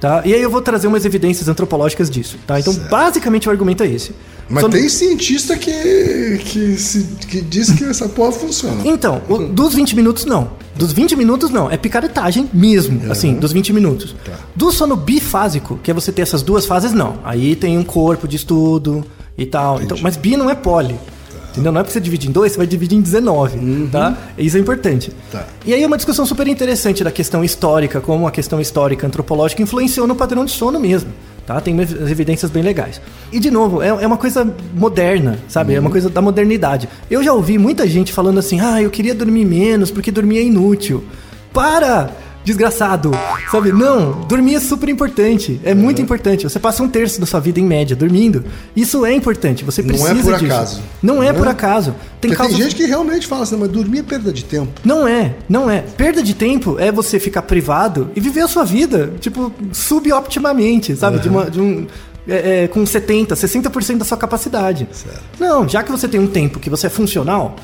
Tá? 0.01 0.23
E 0.25 0.33
aí 0.35 0.41
eu 0.41 0.49
vou 0.51 0.63
trazer 0.63 0.87
umas 0.87 1.05
evidências 1.05 1.47
antropológicas 1.49 2.09
disso. 2.09 2.37
Tá? 2.47 2.59
Então, 2.59 2.73
Certo. 2.73 2.89
basicamente, 2.89 3.49
o 3.49 3.51
argumento 3.51 3.83
é 3.83 3.87
esse. 3.87 4.13
Mas 4.49 4.65
tem 4.67 4.89
cientista 4.89 5.57
que, 5.57 6.41
que, 6.45 6.77
se, 6.77 7.05
que 7.29 7.41
diz 7.41 7.71
que 7.71 7.85
essa 7.85 8.09
porra 8.09 8.33
funciona. 8.33 8.81
Então, 8.85 9.23
o- 9.29 9.39
dos 9.39 9.75
20 9.75 9.95
minutos 9.95 10.25
não. 10.25 10.53
Dos 10.75 10.93
20 10.93 11.15
minutos 11.15 11.51
não. 11.51 11.71
É 11.71 11.77
picaretagem 11.77 12.49
mesmo, 12.53 13.13
assim, 13.13 13.35
dos 13.35 13.53
20 13.53 13.73
minutos. 13.73 14.17
Tá. 14.25 14.33
Do 14.57 14.73
sono 14.73 14.97
bifásico, 14.97 15.79
que 15.83 15.91
é 15.91 15.95
você 15.95 16.11
ter 16.11 16.23
essas 16.23 16.43
duas 16.43 16.65
fases, 16.67 16.93
não. 16.93 17.19
Aí 17.23 17.55
tem 17.55 17.77
um 17.79 17.85
corpo 17.85 18.27
de 18.27 18.37
estudo 18.37 19.05
e 19.39 19.45
tal. 19.47 19.81
Então, 19.83 19.99
mas 20.01 20.17
bi 20.17 20.37
não 20.37 20.49
é 20.51 20.55
poli. 20.55 20.97
Entendeu? 21.51 21.73
Não 21.73 21.81
é 21.81 21.85
porque 21.85 21.93
você 21.93 22.01
dividir 22.01 22.29
em 22.29 22.33
dois, 22.33 22.53
você 22.53 22.59
vai 22.59 22.67
dividir 22.67 22.97
em 22.97 23.01
19, 23.01 23.89
tá? 23.91 24.17
Isso 24.39 24.57
é 24.57 24.61
importante. 24.61 25.13
Tá. 25.31 25.47
E 25.67 25.75
aí 25.75 25.83
é 25.83 25.87
uma 25.87 25.97
discussão 25.97 26.25
super 26.25 26.47
interessante 26.47 27.03
da 27.03 27.11
questão 27.11 27.43
histórica, 27.45 28.01
como 28.01 28.27
a 28.27 28.31
questão 28.31 28.61
histórica 28.61 29.07
antropológica 29.07 29.63
influenciou 29.63 30.07
no 30.07 30.15
padrão 30.15 30.45
de 30.45 30.53
sono 30.53 30.79
mesmo. 30.79 31.11
Tá? 31.47 31.61
Tem 31.61 31.77
evidências 31.81 32.49
bem 32.51 32.63
legais. 32.63 33.01
E, 33.33 33.41
de 33.41 33.51
novo, 33.51 33.83
é, 33.83 33.89
é 33.89 34.07
uma 34.07 34.17
coisa 34.17 34.55
moderna, 34.73 35.39
sabe? 35.49 35.75
É 35.75 35.81
uma 35.81 35.91
coisa 35.91 36.09
da 36.09 36.23
modernidade. 36.23 36.89
Eu 37.11 37.25
já 37.25 37.33
ouvi 37.33 37.59
muita 37.59 37.89
gente 37.89 38.13
falando 38.13 38.39
assim: 38.39 38.61
ah, 38.61 38.81
eu 38.81 38.89
queria 38.89 39.15
dormir 39.15 39.45
menos 39.45 39.91
porque 39.91 40.13
dormir 40.13 40.39
é 40.39 40.43
inútil. 40.43 41.03
Para! 41.53 42.11
Desgraçado, 42.45 43.11
sabe? 43.51 43.71
Não, 43.71 44.13
dormir 44.23 44.55
é 44.55 44.61
super 44.61 44.89
importante, 44.89 45.61
é 45.63 45.75
muito 45.75 46.01
importante. 46.01 46.45
Você 46.45 46.59
passa 46.59 46.83
um 46.83 46.89
terço 46.89 47.21
da 47.21 47.27
sua 47.27 47.39
vida 47.39 47.61
em 47.61 47.65
média 47.65 47.95
dormindo. 47.95 48.45
Isso 48.75 49.05
é 49.05 49.13
importante, 49.15 49.63
você 49.65 49.83
Não 49.83 49.89
precisa 49.89 50.11
é 50.11 50.23
por 50.23 50.39
disso. 50.39 50.45
acaso. 50.53 50.83
Não 51.03 51.23
é 51.23 51.27
Né? 51.33 51.39
por 51.39 51.47
acaso. 51.49 51.95
Tem 52.21 52.33
causas 52.33 52.57
tem 52.57 52.65
gente 52.65 52.77
que 52.77 52.85
realmente 52.87 53.27
fala 53.27 53.43
assim, 53.43 53.57
mas 53.57 53.69
dormir 53.69 53.99
é 54.01 54.03
perda 54.03 54.33
de 54.33 54.45
tempo. 54.45 54.69
não 54.85 55.07
é, 55.07 55.35
não 55.49 55.71
é. 55.71 55.81
Perda 55.81 56.23
de 56.23 56.35
tempo 56.35 56.79
é 56.79 56.91
você 56.91 57.21
ficar 57.21 57.43
privado 57.43 58.11
e 58.17 58.21
viver 58.21 58.41
a 58.41 58.49
sua 58.49 58.65
vida, 58.65 59.13
tipo, 59.21 59.53
suboptimamente, 59.73 60.97
sabe? 60.97 61.19
De, 61.19 61.29
uma, 61.29 61.51
de 61.51 61.61
um. 61.61 61.87
é, 62.29 62.65
é, 62.65 62.69
com 62.69 62.83
70%, 62.85 63.29
60% 63.33 63.99
da 63.99 64.05
sua 64.05 64.17
capacidade. 64.17 64.89
Certo. 64.93 65.21
Não, 65.39 65.69
já 65.69 65.83
que 65.83 65.91
você 65.91 66.09
tem 66.09 66.21
um 66.21 66.27
tempo 66.27 66.59
que 66.59 66.71
você 66.71 66.87
é 66.87 66.91
funcional, 66.91 67.57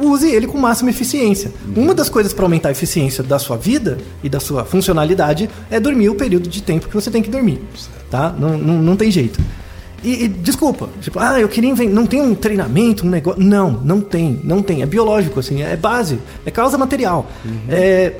use 0.00 0.30
ele 0.30 0.46
com 0.46 0.58
máxima 0.58 0.90
eficiência. 0.90 1.52
Uma 1.76 1.94
das 1.94 2.08
coisas 2.08 2.32
para 2.32 2.44
aumentar 2.44 2.68
a 2.68 2.72
eficiência 2.72 3.22
da 3.22 3.38
sua 3.38 3.56
vida 3.56 3.98
e 4.22 4.28
da 4.28 4.40
sua 4.40 4.64
funcionalidade 4.64 5.48
é 5.70 5.80
dormir 5.80 6.08
o 6.08 6.14
período 6.14 6.48
de 6.48 6.62
tempo 6.62 6.88
que 6.88 6.94
você 6.94 7.10
tem 7.10 7.22
que 7.22 7.30
dormir. 7.30 7.60
Tá? 8.10 8.34
Não, 8.38 8.56
não, 8.58 8.82
não 8.82 8.96
tem 8.96 9.10
jeito. 9.10 9.40
E, 10.02 10.24
e, 10.24 10.28
desculpa, 10.28 10.88
tipo, 11.00 11.18
ah, 11.18 11.38
eu 11.38 11.48
queria 11.48 11.70
inventar. 11.70 11.94
Não 11.94 12.06
tem 12.06 12.20
um 12.20 12.34
treinamento, 12.34 13.06
um 13.06 13.10
negócio. 13.10 13.42
Não, 13.42 13.70
não 13.70 14.00
tem, 14.00 14.40
não 14.42 14.62
tem. 14.62 14.82
É 14.82 14.86
biológico, 14.86 15.40
assim, 15.40 15.62
é 15.62 15.76
base, 15.76 16.18
é 16.44 16.50
causa 16.50 16.78
material. 16.78 17.26
É, 17.68 18.14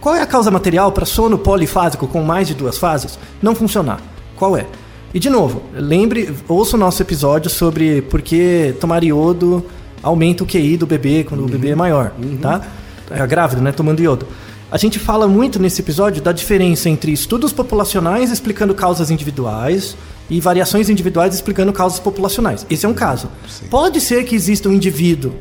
qual 0.00 0.14
é 0.14 0.20
a 0.20 0.26
causa 0.26 0.50
material 0.50 0.92
para 0.92 1.06
sono 1.06 1.38
polifásico 1.38 2.06
com 2.06 2.22
mais 2.22 2.46
de 2.46 2.54
duas 2.54 2.76
fases 2.76 3.18
não 3.42 3.54
funcionar? 3.54 4.00
Qual 4.36 4.56
é? 4.56 4.66
E 5.14 5.18
de 5.18 5.30
novo, 5.30 5.62
lembre, 5.72 6.34
ouça 6.48 6.76
o 6.76 6.78
nosso 6.78 7.00
episódio 7.00 7.48
sobre 7.48 8.02
por 8.02 8.20
que 8.20 8.74
tomar 8.80 9.02
iodo 9.04 9.64
aumenta 10.04 10.44
o 10.44 10.46
QI 10.46 10.76
do 10.76 10.86
bebê 10.86 11.24
quando 11.24 11.44
o 11.44 11.48
bebê 11.48 11.70
é 11.70 11.74
maior, 11.74 12.12
tá? 12.40 12.62
É 13.10 13.26
grávido, 13.26 13.62
né? 13.62 13.72
Tomando 13.72 14.02
iodo. 14.02 14.26
A 14.70 14.76
gente 14.76 14.98
fala 14.98 15.28
muito 15.28 15.60
nesse 15.60 15.80
episódio 15.80 16.22
da 16.22 16.32
diferença 16.32 16.88
entre 16.88 17.12
estudos 17.12 17.52
populacionais 17.52 18.30
explicando 18.30 18.74
causas 18.74 19.10
individuais 19.10 19.96
e 20.28 20.40
variações 20.40 20.88
individuais 20.88 21.34
explicando 21.34 21.72
causas 21.72 22.00
populacionais. 22.00 22.66
Esse 22.68 22.84
é 22.84 22.88
um 22.88 22.94
caso. 22.94 23.28
Pode 23.70 24.00
ser 24.00 24.24
que 24.24 24.34
exista 24.34 24.68
um 24.68 24.72
indivíduo, 24.72 25.32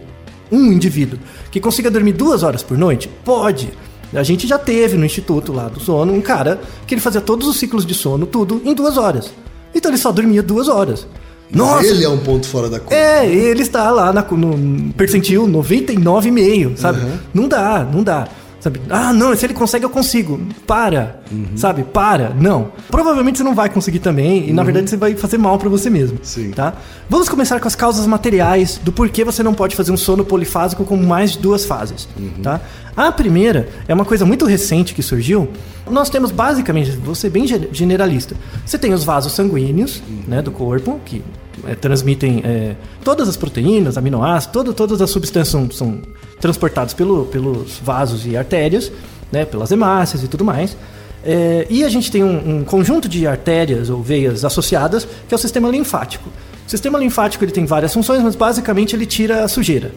um 0.51 0.71
indivíduo, 0.71 1.19
que 1.49 1.59
consiga 1.59 1.89
dormir 1.89 2.13
duas 2.13 2.43
horas 2.43 2.61
por 2.61 2.77
noite? 2.77 3.09
Pode. 3.23 3.71
A 4.13 4.23
gente 4.23 4.45
já 4.45 4.59
teve 4.59 4.95
no 4.97 5.05
instituto 5.05 5.51
lá 5.51 5.67
do 5.67 5.79
sono 5.79 6.13
um 6.13 6.21
cara 6.21 6.61
que 6.85 6.93
ele 6.93 7.01
fazia 7.01 7.21
todos 7.21 7.47
os 7.47 7.57
ciclos 7.57 7.85
de 7.85 7.95
sono, 7.95 8.27
tudo, 8.27 8.61
em 8.63 8.73
duas 8.73 8.97
horas. 8.97 9.33
Então 9.73 9.89
ele 9.89 9.97
só 9.97 10.11
dormia 10.11 10.43
duas 10.43 10.67
horas. 10.67 11.07
Nossa! 11.53 11.85
Ele 11.87 12.03
é 12.03 12.09
um 12.09 12.17
ponto 12.17 12.47
fora 12.47 12.69
da 12.69 12.79
curva. 12.79 12.95
É, 12.95 13.25
ele 13.25 13.61
está 13.61 13.89
lá 13.91 14.11
na- 14.11 14.23
no 14.31 14.93
percentil 14.93 15.47
99,5, 15.47 16.77
sabe? 16.77 16.99
Não 17.33 17.47
dá, 17.47 17.87
não 17.91 18.03
dá. 18.03 18.27
Sabe? 18.59 18.79
Ah, 18.89 19.11
não, 19.11 19.35
se 19.35 19.45
ele 19.45 19.53
consegue, 19.53 19.83
eu 19.83 19.89
consigo. 19.89 20.39
Para, 20.65 21.19
sabe? 21.57 21.83
Para. 21.83 22.29
Não. 22.29 22.71
Provavelmente 22.89 23.37
você 23.39 23.43
não 23.43 23.53
vai 23.53 23.67
conseguir 23.67 23.99
também, 23.99 24.47
e 24.49 24.53
na 24.53 24.63
verdade 24.63 24.89
você 24.89 24.95
vai 24.95 25.13
fazer 25.15 25.37
mal 25.37 25.57
pra 25.57 25.67
você 25.67 25.89
mesmo. 25.89 26.17
Sim. 26.23 26.51
Tá? 26.51 26.71
Vamos 27.09 27.27
começar 27.27 27.59
com 27.59 27.67
as 27.67 27.75
causas 27.75 28.07
materiais 28.07 28.79
do 28.81 28.89
porquê 28.93 29.25
você 29.25 29.43
não 29.43 29.53
pode 29.53 29.75
fazer 29.75 29.91
um 29.91 29.97
sono 29.97 30.23
polifásico 30.23 30.85
com 30.85 30.95
mais 30.95 31.33
de 31.33 31.39
duas 31.39 31.65
fases. 31.65 32.07
Tá? 32.41 32.61
A 32.95 33.11
primeira 33.11 33.67
é 33.87 33.93
uma 33.93 34.05
coisa 34.05 34.25
muito 34.25 34.45
recente 34.45 34.93
que 34.93 35.01
surgiu. 35.01 35.49
Nós 35.89 36.09
temos 36.09 36.31
basicamente, 36.31 36.91
vou 36.91 37.15
ser 37.15 37.29
bem 37.29 37.47
ge- 37.47 37.69
generalista. 37.71 38.35
Você 38.65 38.77
tem 38.77 38.93
os 38.93 39.03
vasos 39.03 39.33
sanguíneos 39.33 40.01
né, 40.27 40.41
do 40.41 40.51
corpo, 40.51 40.99
que 41.05 41.21
é, 41.65 41.73
transmitem 41.75 42.41
é, 42.45 42.75
todas 43.03 43.27
as 43.27 43.35
proteínas, 43.35 43.97
aminoácidos, 43.97 44.53
todo, 44.53 44.73
todas 44.73 45.01
as 45.01 45.09
substâncias 45.09 45.49
são, 45.49 45.69
são 45.71 46.01
transportadas 46.39 46.93
pelo, 46.93 47.25
pelos 47.25 47.79
vasos 47.83 48.25
e 48.27 48.37
artérias, 48.37 48.91
né, 49.31 49.43
pelas 49.43 49.71
hemácias 49.71 50.23
e 50.23 50.27
tudo 50.27 50.45
mais. 50.45 50.77
É, 51.25 51.65
e 51.69 51.83
a 51.83 51.89
gente 51.89 52.11
tem 52.11 52.23
um, 52.23 52.57
um 52.57 52.63
conjunto 52.63 53.07
de 53.09 53.25
artérias 53.25 53.89
ou 53.89 54.03
veias 54.03 54.45
associadas, 54.45 55.07
que 55.27 55.33
é 55.33 55.35
o 55.35 55.39
sistema 55.39 55.69
linfático. 55.69 56.29
O 56.65 56.69
sistema 56.69 56.97
linfático 56.97 57.43
ele 57.43 57.51
tem 57.51 57.65
várias 57.65 57.93
funções, 57.93 58.21
mas 58.23 58.35
basicamente 58.35 58.95
ele 58.95 59.05
tira 59.05 59.43
a 59.43 59.47
sujeira. 59.47 59.91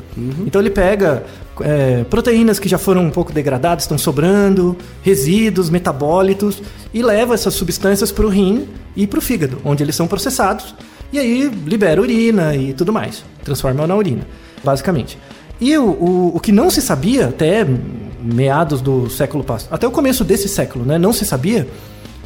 Então 0.46 0.60
ele 0.60 0.70
pega 0.70 1.24
é, 1.60 2.04
proteínas 2.04 2.58
que 2.58 2.68
já 2.68 2.76
foram 2.76 3.04
um 3.04 3.10
pouco 3.10 3.32
degradadas, 3.32 3.84
estão 3.84 3.96
sobrando, 3.96 4.76
resíduos, 5.02 5.70
metabólitos, 5.70 6.60
e 6.92 7.02
leva 7.02 7.34
essas 7.34 7.54
substâncias 7.54 8.10
para 8.10 8.26
o 8.26 8.28
rim 8.28 8.66
e 8.96 9.06
para 9.06 9.18
o 9.18 9.22
fígado, 9.22 9.58
onde 9.64 9.82
eles 9.82 9.94
são 9.94 10.06
processados. 10.06 10.74
E 11.12 11.18
aí 11.18 11.48
libera 11.64 12.00
urina 12.00 12.54
e 12.56 12.72
tudo 12.74 12.92
mais. 12.92 13.24
Transforma 13.44 13.86
na 13.86 13.94
urina, 13.94 14.26
basicamente. 14.64 15.16
E 15.60 15.76
o, 15.78 15.84
o, 15.84 16.36
o 16.36 16.40
que 16.40 16.52
não 16.52 16.68
se 16.68 16.82
sabia 16.82 17.28
até 17.28 17.66
meados 18.20 18.80
do 18.80 19.08
século 19.08 19.44
passado, 19.44 19.72
até 19.72 19.86
o 19.86 19.90
começo 19.90 20.24
desse 20.24 20.48
século, 20.48 20.84
né? 20.84 20.98
Não 20.98 21.12
se 21.12 21.24
sabia 21.24 21.66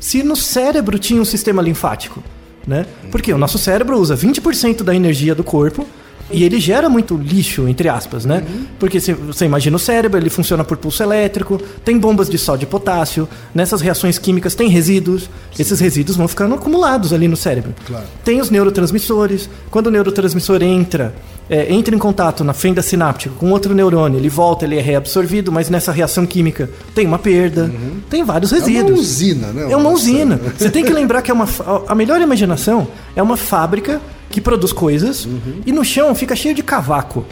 se 0.00 0.22
no 0.22 0.34
cérebro 0.34 0.98
tinha 0.98 1.20
um 1.20 1.24
sistema 1.26 1.60
linfático, 1.60 2.22
né? 2.66 2.86
Porque 3.10 3.32
o 3.32 3.38
nosso 3.38 3.58
cérebro 3.58 3.98
usa 3.98 4.16
20% 4.16 4.82
da 4.82 4.94
energia 4.94 5.34
do 5.34 5.44
corpo 5.44 5.86
e 6.32 6.44
ele 6.44 6.58
gera 6.60 6.88
muito 6.88 7.16
lixo, 7.16 7.68
entre 7.68 7.88
aspas, 7.88 8.24
né? 8.24 8.44
Porque 8.78 9.00
se 9.00 9.12
você 9.12 9.44
imagina 9.44 9.76
o 9.76 9.78
cérebro, 9.80 10.18
ele 10.18 10.30
funciona 10.30 10.64
por 10.64 10.76
pulso 10.76 11.02
elétrico, 11.02 11.60
tem 11.84 11.98
bombas 11.98 12.28
de 12.28 12.38
sódio 12.38 12.64
e 12.64 12.66
potássio, 12.68 13.28
nessas 13.54 13.80
reações 13.80 14.18
químicas 14.18 14.54
tem 14.54 14.68
resíduos, 14.68 15.28
esses 15.58 15.80
resíduos 15.80 16.16
vão 16.16 16.26
ficando 16.28 16.54
acumulados 16.54 17.12
ali 17.12 17.28
no 17.28 17.36
cérebro. 17.36 17.74
Claro. 17.86 18.04
Tem 18.24 18.40
os 18.40 18.50
neurotransmissores, 18.50 19.48
quando 19.70 19.88
o 19.88 19.90
neurotransmissor 19.90 20.62
entra, 20.62 21.14
é, 21.48 21.72
entra 21.72 21.94
em 21.94 21.98
contato 21.98 22.44
na 22.44 22.52
fenda 22.52 22.80
sináptica 22.80 23.34
com 23.38 23.50
outro 23.50 23.74
neurônio, 23.74 24.18
ele 24.18 24.28
volta, 24.28 24.64
ele 24.64 24.76
é 24.78 24.80
reabsorvido, 24.80 25.50
mas 25.50 25.68
nessa 25.68 25.90
reação 25.92 26.24
química 26.24 26.70
tem 26.94 27.06
uma 27.06 27.18
perda, 27.18 27.70
tem 28.08 28.22
vários 28.24 28.52
É 28.52 28.56
uma 28.56 28.66
resíduos. 28.66 29.00
usina, 29.00 29.48
né? 29.48 29.72
É 29.72 29.76
uma 29.76 29.90
usina. 29.90 30.40
Você 30.56 30.70
tem 30.70 30.84
que 30.84 30.92
lembrar 30.92 31.22
que 31.22 31.30
é 31.30 31.34
uma. 31.34 31.48
A 31.88 31.94
melhor 31.94 32.20
imaginação 32.20 32.86
é 33.16 33.22
uma 33.22 33.36
fábrica 33.36 34.00
que 34.30 34.40
produz 34.40 34.72
coisas 34.72 35.28
e 35.66 35.72
no 35.72 35.84
chão 35.84 36.14
fica 36.14 36.34
cheio 36.34 36.54
de 36.54 36.62
cavaco. 36.62 37.24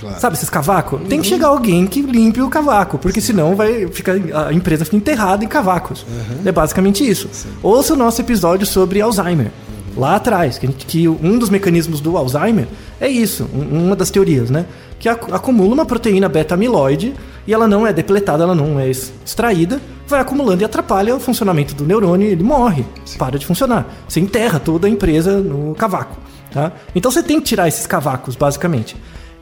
Claro. 0.00 0.20
Sabe 0.20 0.36
esses 0.36 0.50
cavacos? 0.50 1.00
Tem 1.08 1.20
que 1.22 1.26
chegar 1.26 1.48
alguém 1.48 1.86
que 1.86 2.02
limpe 2.02 2.42
o 2.42 2.50
cavaco, 2.50 2.98
porque 2.98 3.18
senão 3.20 3.54
vai 3.56 3.86
ficar, 3.86 4.12
a 4.48 4.52
empresa 4.52 4.84
fica 4.84 4.96
enterrada 4.96 5.42
em 5.44 5.48
cavacos. 5.48 6.04
É 6.44 6.52
basicamente 6.52 7.08
isso. 7.08 7.30
Ouça 7.62 7.94
o 7.94 7.96
nosso 7.96 8.20
episódio 8.20 8.66
sobre 8.66 9.00
Alzheimer. 9.00 9.50
Lá 9.96 10.16
atrás, 10.16 10.58
que, 10.58 10.66
que 10.68 11.08
um 11.08 11.38
dos 11.38 11.48
mecanismos 11.48 12.00
do 12.02 12.18
Alzheimer 12.18 12.66
é 13.00 13.08
isso, 13.08 13.48
um- 13.54 13.86
uma 13.86 13.96
das 13.96 14.10
teorias, 14.10 14.50
né? 14.50 14.66
Que 14.98 15.08
ac- 15.08 15.32
acumula 15.32 15.72
uma 15.72 15.86
proteína 15.86 16.28
beta-amiloide 16.28 17.14
e 17.46 17.54
ela 17.54 17.66
não 17.66 17.86
é 17.86 17.92
depletada, 17.94 18.42
ela 18.44 18.54
não 18.54 18.78
é 18.78 18.86
ex- 18.88 19.10
extraída, 19.24 19.80
vai 20.06 20.20
acumulando 20.20 20.60
e 20.60 20.64
atrapalha 20.66 21.16
o 21.16 21.20
funcionamento 21.20 21.74
do 21.74 21.84
neurônio 21.86 22.28
e 22.28 22.32
ele 22.32 22.42
morre, 22.44 22.84
para 23.16 23.38
de 23.38 23.46
funcionar. 23.46 23.86
Você 24.06 24.20
enterra 24.20 24.58
toda 24.60 24.86
a 24.86 24.90
empresa 24.90 25.38
no 25.38 25.74
cavaco. 25.74 26.18
Tá? 26.50 26.72
Então 26.94 27.10
você 27.10 27.22
tem 27.22 27.40
que 27.40 27.46
tirar 27.46 27.68
esses 27.68 27.86
cavacos, 27.86 28.36
basicamente. 28.36 28.96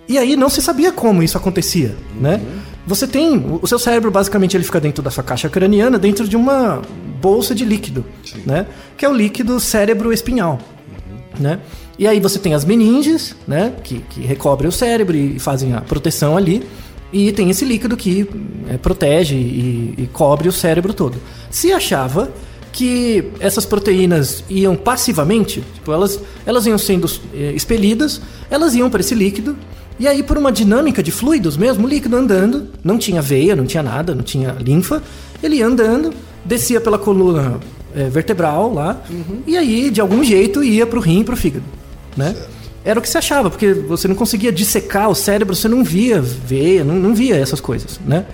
E 0.09 0.19
aí 0.19 0.37
não 0.37 0.49
se 0.49 0.61
sabia 0.61 0.93
como 0.93 1.23
isso 1.23 1.37
acontecia, 1.37 1.95
né? 2.21 2.41
Você 2.87 3.07
tem 3.07 3.59
o 3.63 3.67
seu 3.67 3.79
cérebro 3.79 4.11
basicamente 4.11 4.57
ele 4.57 4.65
fica 4.65 4.79
dentro 4.79 5.03
da 5.03 5.11
sua 5.11 5.25
caixa 5.25 5.49
craniana, 5.49 5.99
dentro 5.99 6.29
de 6.29 6.37
uma 6.37 6.83
bolsa 7.21 7.55
de 7.55 7.65
líquido, 7.65 8.05
né? 8.45 8.67
Que 8.97 9.07
é 9.07 9.09
o 9.09 9.13
líquido 9.15 9.59
cérebro 9.59 10.13
espinhal, 10.13 10.59
né? 11.39 11.61
E 11.99 12.07
aí 12.07 12.21
você 12.21 12.39
tem 12.39 12.53
as 12.53 12.65
meninges, 12.65 13.35
né? 13.47 13.73
Que, 13.83 14.01
que 14.11 14.21
recobrem 14.21 14.69
o 14.69 14.73
cérebro 14.73 15.17
e 15.17 15.39
fazem 15.39 15.73
a 15.73 15.81
proteção 15.81 16.37
ali. 16.37 16.67
E 17.13 17.33
tem 17.33 17.49
esse 17.49 17.65
líquido 17.65 17.97
que 17.97 18.29
é, 18.69 18.77
protege 18.77 19.37
e, 19.37 19.95
e 19.97 20.11
cobre 20.13 20.49
o 20.49 20.53
cérebro 20.53 20.93
todo. 20.93 21.17
Se 21.49 21.73
achava 21.73 22.31
que 22.75 23.31
essas 23.39 23.65
proteínas 23.65 24.43
iam 24.51 24.75
passivamente, 24.75 25.63
tipo, 25.75 25.93
elas, 25.93 26.19
elas 26.45 26.67
iam 26.67 26.77
sendo 26.77 27.09
eh, 27.33 27.53
expelidas, 27.55 28.21
elas 28.51 28.75
iam 28.75 28.91
para 28.91 29.01
esse 29.01 29.15
líquido, 29.15 29.57
e 29.97 30.09
aí 30.09 30.25
por 30.25 30.37
uma 30.37 30.51
dinâmica 30.51 31.01
de 31.01 31.13
fluidos 31.13 31.57
mesmo, 31.57 31.87
o 31.87 31.89
líquido 31.89 32.17
andando, 32.17 32.67
não 32.83 32.99
tinha 32.99 33.23
veia, 33.23 33.55
não 33.55 33.65
tinha 33.65 33.81
nada, 33.81 34.13
não 34.13 34.25
tinha 34.25 34.57
linfa, 34.61 35.01
ele 35.41 35.59
ia 35.59 35.67
andando, 35.69 36.13
descia 36.45 36.81
pela 36.81 36.99
coluna 36.99 37.61
eh, 37.95 38.09
vertebral 38.09 38.75
lá, 38.75 39.01
e 39.47 39.57
aí 39.57 39.89
de 39.89 40.01
algum 40.01 40.25
jeito 40.25 40.63
ia 40.65 40.85
para 40.85 40.99
o 40.99 41.03
rim 41.03 41.21
e 41.21 41.25
para 41.25 41.35
o 41.35 41.37
fígado, 41.37 41.65
né? 42.17 42.35
Era 42.85 42.99
o 42.99 43.03
que 43.03 43.09
se 43.09 43.17
achava, 43.17 43.49
porque 43.51 43.73
você 43.73 44.09
não 44.09 44.17
conseguia 44.17 44.51
dissecar 44.51 45.09
o 45.09 45.15
cérebro, 45.15 45.55
você 45.55 45.69
não 45.69 45.85
via 45.85 46.21
veia, 46.21 46.83
não, 46.83 46.97
não 46.97 47.15
via 47.15 47.37
essas 47.37 47.61
coisas, 47.61 48.01
né? 48.05 48.27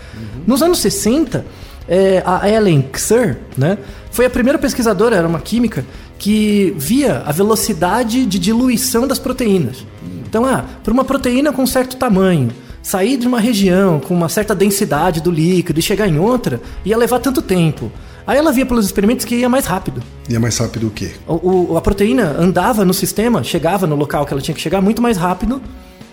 Nos 0.47 0.63
anos 0.63 0.79
60, 0.79 1.45
é, 1.91 2.23
a 2.25 2.49
Ellen 2.49 2.89
Xer, 2.97 3.37
né, 3.59 3.77
foi 4.11 4.25
a 4.25 4.31
primeira 4.31 4.59
pesquisadora, 4.59 5.17
era 5.17 5.29
uma 5.29 5.41
química, 5.41 5.85
que 6.19 6.73
via 6.79 7.23
a 7.27 7.33
velocidade 7.33 8.25
de 8.25 8.39
diluição 8.39 9.07
das 9.09 9.19
proteínas. 9.19 9.85
Então, 10.27 10.47
ah, 10.47 10.65
para 10.85 10.93
uma 10.93 11.05
proteína 11.05 11.53
com 11.53 11.67
certo 11.67 11.97
tamanho, 11.97 12.51
sair 12.83 13.17
de 13.17 13.27
uma 13.27 13.41
região 13.41 13.99
com 14.01 14.15
uma 14.15 14.29
certa 14.29 14.55
densidade 14.55 15.21
do 15.21 15.31
líquido 15.31 15.79
e 15.81 15.83
chegar 15.83 16.07
em 16.09 16.19
outra, 16.19 16.61
ia 16.85 16.97
levar 16.97 17.19
tanto 17.19 17.43
tempo. 17.43 17.91
Aí 18.27 18.39
ela 18.39 18.53
via 18.53 18.65
pelos 18.65 18.87
experimentos 18.87 19.25
que 19.25 19.35
ia 19.35 19.49
mais 19.49 19.67
rápido. 19.67 20.03
É 20.31 20.39
mais 20.39 20.57
rápido 20.57 20.87
o 20.87 20.91
quê? 20.91 21.11
O, 21.27 21.73
o- 21.73 21.77
a 21.77 21.81
proteína 21.81 22.37
andava 22.39 22.85
no 22.85 22.95
sistema, 22.95 23.43
chegava 23.43 23.87
no 23.87 23.97
local 23.97 24.25
que 24.25 24.33
ela 24.33 24.41
tinha 24.41 24.55
que 24.55 24.61
chegar 24.61 24.81
muito 24.81 25.03
mais 25.03 25.17
rápido, 25.17 25.61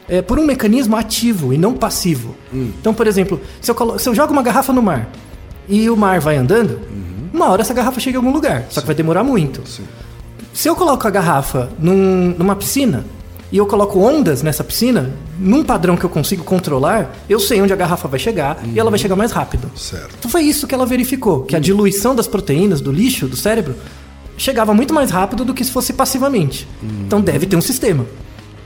é, 0.09 0.21
por 0.21 0.39
um 0.39 0.45
mecanismo 0.45 0.95
ativo 0.95 1.53
e 1.53 1.57
não 1.57 1.73
passivo. 1.73 2.33
Então, 2.51 2.93
por 2.93 3.05
exemplo, 3.07 3.39
se 3.61 3.69
eu, 3.69 3.75
colo- 3.75 3.99
se 3.99 4.07
eu 4.09 4.15
jogo 4.15 4.31
uma 4.33 4.41
garrafa 4.41 4.71
no 4.73 4.81
mar 4.81 5.09
e 5.67 5.89
o 5.89 5.97
mar 5.97 6.19
vai 6.19 6.37
andando, 6.37 6.79
uma 7.33 7.49
hora 7.49 7.61
essa 7.61 7.73
garrafa 7.73 7.99
chega 7.99 8.17
em 8.17 8.19
algum 8.19 8.31
lugar, 8.31 8.65
só 8.69 8.79
que 8.81 8.87
vai 8.87 8.95
demorar 8.95 9.23
muito. 9.23 9.61
Se 10.53 10.67
eu 10.67 10.75
coloco 10.75 11.07
a 11.07 11.11
garrafa 11.11 11.69
num- 11.79 12.33
numa 12.37 12.55
piscina 12.55 13.05
e 13.51 13.57
eu 13.57 13.65
coloco 13.65 13.99
ondas 13.99 14.41
nessa 14.41 14.63
piscina, 14.63 15.11
num 15.39 15.63
padrão 15.63 15.95
que 15.95 16.03
eu 16.03 16.09
consigo 16.09 16.43
controlar, 16.43 17.15
eu 17.29 17.39
sei 17.39 17.61
onde 17.61 17.71
a 17.71 17.75
garrafa 17.75 18.07
vai 18.07 18.19
chegar 18.19 18.59
e 18.73 18.79
ela 18.79 18.89
vai 18.89 18.97
chegar 18.99 19.15
mais 19.15 19.31
rápido. 19.31 19.69
Certo. 19.75 20.15
Então 20.17 20.31
foi 20.31 20.41
isso 20.43 20.65
que 20.65 20.73
ela 20.73 20.85
verificou, 20.85 21.43
que 21.43 21.55
a 21.55 21.59
diluição 21.59 22.15
das 22.15 22.27
proteínas 22.27 22.81
do 22.81 22.91
lixo 22.91 23.27
do 23.27 23.35
cérebro 23.35 23.75
chegava 24.35 24.73
muito 24.73 24.93
mais 24.93 25.11
rápido 25.11 25.45
do 25.45 25.53
que 25.53 25.63
se 25.63 25.71
fosse 25.71 25.93
passivamente. 25.93 26.67
Então 27.05 27.21
deve 27.21 27.45
ter 27.45 27.55
um 27.55 27.61
sistema. 27.61 28.05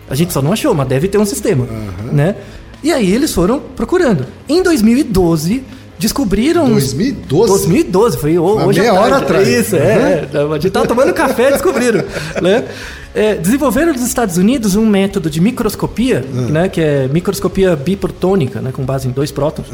A 0.10 0.16
gente 0.16 0.32
só 0.34 0.42
não 0.42 0.52
achou, 0.54 0.74
mas 0.74 0.88
deve 0.88 1.08
ter 1.08 1.18
um 1.18 1.26
sistema, 1.26 1.66
né? 2.12 2.36
E 2.84 2.92
aí 2.92 3.12
eles 3.12 3.34
foram 3.34 3.60
procurando. 3.60 4.26
Em 4.50 4.64
2012 4.64 5.64
descobriram 6.02 6.68
2012? 6.70 7.48
2012, 7.54 8.18
foi 8.18 8.38
ho- 8.38 8.54
Uma 8.56 8.66
hoje 8.66 8.80
à 8.80 8.84
meia 8.84 8.94
hora 9.02 9.18
atrás. 9.18 9.48
Isso, 9.48 9.76
é. 9.76 10.28
A 10.34 10.54
gente 10.60 10.72
tava 10.72 10.88
tomando 10.88 11.14
café 11.14 11.52
descobriram, 11.52 12.04
né? 12.42 12.66
É, 13.14 13.36
desenvolveram 13.36 13.92
nos 13.92 14.02
Estados 14.04 14.38
Unidos 14.38 14.76
um 14.76 14.86
método 14.86 15.30
de 15.30 15.42
microscopia, 15.42 16.24
né, 16.50 16.70
que 16.70 16.80
é 16.80 17.10
microscopia 17.10 17.76
biprotônica, 17.76 18.62
né, 18.62 18.72
com 18.72 18.84
base 18.86 19.06
em 19.06 19.12
dois 19.12 19.32
prótons. 19.34 19.66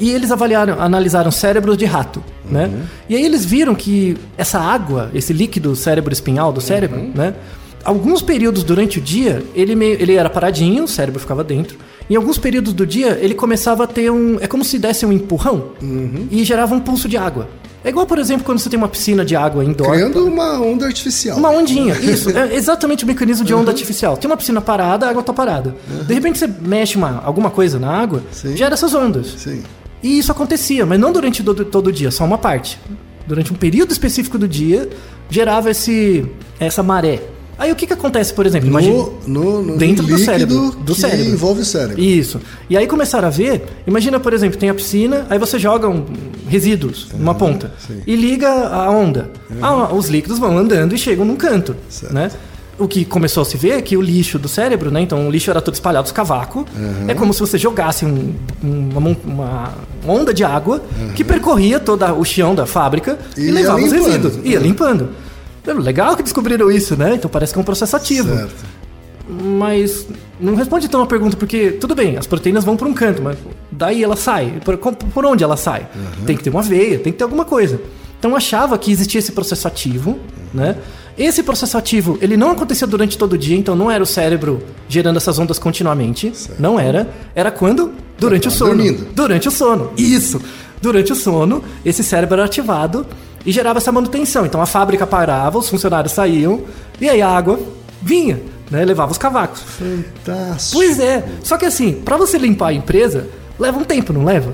E 0.00 0.10
eles 0.10 0.32
avaliaram, 0.32 0.80
analisaram 0.82 1.30
cérebros 1.30 1.76
de 1.76 1.84
rato, 1.84 2.20
né? 2.44 2.68
E 3.08 3.14
aí 3.14 3.24
eles 3.24 3.44
viram 3.44 3.72
que 3.72 4.16
essa 4.36 4.58
água, 4.58 5.10
esse 5.14 5.32
líquido 5.32 5.76
cérebro 5.76 6.12
espinhal 6.12 6.52
do 6.52 6.60
cérebro, 6.60 7.00
né? 7.14 7.34
Alguns 7.84 8.22
períodos 8.22 8.62
durante 8.62 8.98
o 8.98 9.02
dia, 9.02 9.42
ele, 9.54 9.74
meio, 9.74 10.00
ele 10.00 10.14
era 10.14 10.30
paradinho, 10.30 10.84
o 10.84 10.88
cérebro 10.88 11.20
ficava 11.20 11.42
dentro. 11.42 11.76
Em 12.08 12.16
alguns 12.16 12.38
períodos 12.38 12.72
do 12.72 12.86
dia, 12.86 13.18
ele 13.20 13.34
começava 13.34 13.84
a 13.84 13.86
ter 13.86 14.10
um. 14.10 14.38
É 14.40 14.46
como 14.46 14.64
se 14.64 14.78
desse 14.78 15.06
um 15.06 15.12
empurrão 15.12 15.70
e 16.30 16.44
gerava 16.44 16.74
um 16.74 16.80
pulso 16.80 17.08
de 17.08 17.16
água. 17.16 17.48
É 17.84 17.88
igual, 17.88 18.06
por 18.06 18.18
exemplo, 18.18 18.44
quando 18.44 18.60
você 18.60 18.70
tem 18.70 18.78
uma 18.78 18.88
piscina 18.88 19.24
de 19.24 19.34
água 19.34 19.64
indoor. 19.64 19.90
Criando 19.90 20.24
uma 20.24 20.60
onda 20.60 20.86
artificial. 20.86 21.36
Uma 21.36 21.50
ondinha, 21.50 21.94
isso. 22.00 22.30
É 22.30 22.54
exatamente 22.54 23.02
o 23.02 23.06
mecanismo 23.06 23.44
de 23.44 23.52
onda 23.52 23.72
artificial. 23.72 24.16
Tem 24.16 24.30
uma 24.30 24.36
piscina 24.36 24.60
parada, 24.60 25.06
a 25.06 25.10
água 25.10 25.22
tá 25.22 25.32
parada. 25.32 25.74
De 26.06 26.14
repente 26.14 26.38
você 26.38 26.46
mexe 26.46 26.96
uma, 26.96 27.20
alguma 27.24 27.50
coisa 27.50 27.80
na 27.80 27.90
água, 27.90 28.22
Sim. 28.30 28.56
gera 28.56 28.74
essas 28.74 28.94
ondas. 28.94 29.34
Sim. 29.38 29.62
E 30.00 30.18
isso 30.18 30.30
acontecia, 30.30 30.86
mas 30.86 30.98
não 30.98 31.12
durante 31.12 31.42
todo, 31.42 31.64
todo 31.64 31.88
o 31.88 31.92
dia, 31.92 32.10
só 32.10 32.24
uma 32.24 32.38
parte. 32.38 32.78
Durante 33.26 33.52
um 33.52 33.56
período 33.56 33.90
específico 33.90 34.38
do 34.38 34.46
dia, 34.46 34.88
gerava 35.28 35.70
esse, 35.70 36.24
essa 36.60 36.82
maré. 36.82 37.20
Aí 37.62 37.70
o 37.70 37.76
que, 37.76 37.86
que 37.86 37.92
acontece, 37.92 38.34
por 38.34 38.44
exemplo? 38.44 38.68
Imagina- 38.68 39.04
No, 39.26 39.62
no, 39.62 39.76
dentro 39.76 40.04
do 40.04 40.18
cérebro. 40.18 40.72
Do 40.84 40.94
que 40.94 41.00
cérebro. 41.00 41.32
envolve 41.32 41.60
o 41.60 41.64
cérebro. 41.64 42.00
Isso. 42.02 42.40
E 42.68 42.76
aí 42.76 42.86
começaram 42.88 43.28
a 43.28 43.30
ver, 43.30 43.64
imagina, 43.86 44.18
por 44.18 44.32
exemplo, 44.32 44.58
tem 44.58 44.68
a 44.68 44.74
piscina, 44.74 45.26
aí 45.30 45.38
você 45.38 45.58
joga 45.60 45.88
um, 45.88 46.04
resíduos 46.48 47.06
numa 47.16 47.34
ponta 47.34 47.72
sim. 47.86 48.00
e 48.06 48.16
liga 48.16 48.48
a 48.50 48.90
onda. 48.90 49.30
Ah, 49.60 49.94
os 49.94 50.08
líquidos 50.08 50.38
vão 50.40 50.58
andando 50.58 50.92
e 50.94 50.98
chegam 50.98 51.24
num 51.24 51.36
canto, 51.36 51.76
Certo. 51.88 52.12
né? 52.12 52.30
O 52.78 52.88
que 52.88 53.04
começou 53.04 53.42
a 53.42 53.44
se 53.44 53.56
ver 53.56 53.72
é 53.78 53.82
que 53.82 53.96
o 53.96 54.00
lixo 54.02 54.38
do 54.40 54.48
cérebro, 54.48 54.90
né? 54.90 55.00
Então 55.02 55.28
o 55.28 55.30
lixo 55.30 55.48
era 55.50 55.60
todo 55.60 55.74
espalhado 55.74 56.06
os 56.06 56.10
cavaco. 56.12 56.66
É 57.06 57.14
como 57.14 57.32
se 57.32 57.38
você 57.38 57.56
jogasse 57.58 58.04
um- 58.04 58.34
uma, 58.60 59.16
uma 59.24 59.74
onda 60.08 60.34
de 60.34 60.42
água 60.42 60.82
que 61.14 61.22
percorria 61.22 61.78
todo 61.78 62.04
o 62.18 62.24
chão 62.24 62.54
da 62.56 62.66
fábrica 62.66 63.18
E 63.36 63.42
e, 63.42 63.50
levava 63.52 63.80
os 63.80 63.92
resíduos. 63.92 64.34
Ia 64.42 64.58
limpando. 64.58 65.10
Legal 65.66 66.16
que 66.16 66.22
descobriram 66.22 66.70
isso, 66.70 66.96
né? 66.96 67.14
Então 67.14 67.30
parece 67.30 67.52
que 67.52 67.58
é 67.58 67.62
um 67.62 67.64
processo 67.64 67.96
ativo. 67.96 68.34
Certo. 68.34 68.64
Mas 69.28 70.06
não 70.40 70.54
responde 70.56 70.86
então 70.86 71.00
a 71.00 71.06
pergunta, 71.06 71.36
porque 71.36 71.70
tudo 71.70 71.94
bem, 71.94 72.16
as 72.16 72.26
proteínas 72.26 72.64
vão 72.64 72.76
para 72.76 72.88
um 72.88 72.92
canto, 72.92 73.22
mas 73.22 73.38
daí 73.70 74.02
ela 74.02 74.16
sai. 74.16 74.60
Por, 74.64 74.76
por 74.76 75.24
onde 75.24 75.44
ela 75.44 75.56
sai? 75.56 75.86
Tem 76.26 76.36
que 76.36 76.42
ter 76.42 76.50
uma 76.50 76.62
veia, 76.62 76.98
tem 76.98 77.12
que 77.12 77.18
ter 77.18 77.24
alguma 77.24 77.44
coisa. 77.44 77.80
Então 78.18 78.36
achava 78.36 78.76
que 78.78 78.90
existia 78.90 79.18
esse 79.20 79.32
processo 79.32 79.66
ativo, 79.66 80.18
né? 80.52 80.76
Esse 81.16 81.42
processo 81.42 81.76
ativo, 81.76 82.18
ele 82.22 82.36
não 82.36 82.50
acontecia 82.50 82.86
durante 82.86 83.18
todo 83.18 83.34
o 83.34 83.38
dia, 83.38 83.56
então 83.56 83.76
não 83.76 83.90
era 83.90 84.02
o 84.02 84.06
cérebro 84.06 84.62
gerando 84.88 85.18
essas 85.18 85.38
ondas 85.38 85.58
continuamente. 85.58 86.32
Não 86.58 86.80
era. 86.80 87.08
Era 87.34 87.50
quando? 87.50 87.92
Durante 88.18 88.48
o 88.48 88.50
sono. 88.50 88.74
dormindo. 88.74 89.06
Durante 89.14 89.48
o 89.48 89.50
sono. 89.50 89.92
Isso. 89.96 90.40
Durante 90.80 91.12
o 91.12 91.14
sono, 91.14 91.62
esse 91.84 92.02
cérebro 92.02 92.36
era 92.36 92.44
ativado 92.44 93.06
e 93.44 93.52
gerava 93.52 93.78
essa 93.78 93.92
manutenção. 93.92 94.44
Então 94.46 94.60
a 94.60 94.66
fábrica 94.66 95.06
parava, 95.06 95.58
os 95.58 95.68
funcionários 95.68 96.12
saíam 96.12 96.62
e 97.00 97.08
aí 97.08 97.20
a 97.22 97.28
água 97.28 97.58
vinha, 98.00 98.40
né? 98.70 98.84
Levava 98.84 99.12
os 99.12 99.18
cavacos. 99.18 99.60
Fantástico. 99.62 100.72
Pois 100.76 100.98
é. 101.00 101.24
Só 101.42 101.56
que 101.56 101.64
assim, 101.64 101.92
pra 102.04 102.16
você 102.16 102.38
limpar 102.38 102.68
a 102.68 102.72
empresa, 102.72 103.26
leva 103.58 103.78
um 103.78 103.84
tempo, 103.84 104.12
não 104.12 104.24
leva? 104.24 104.52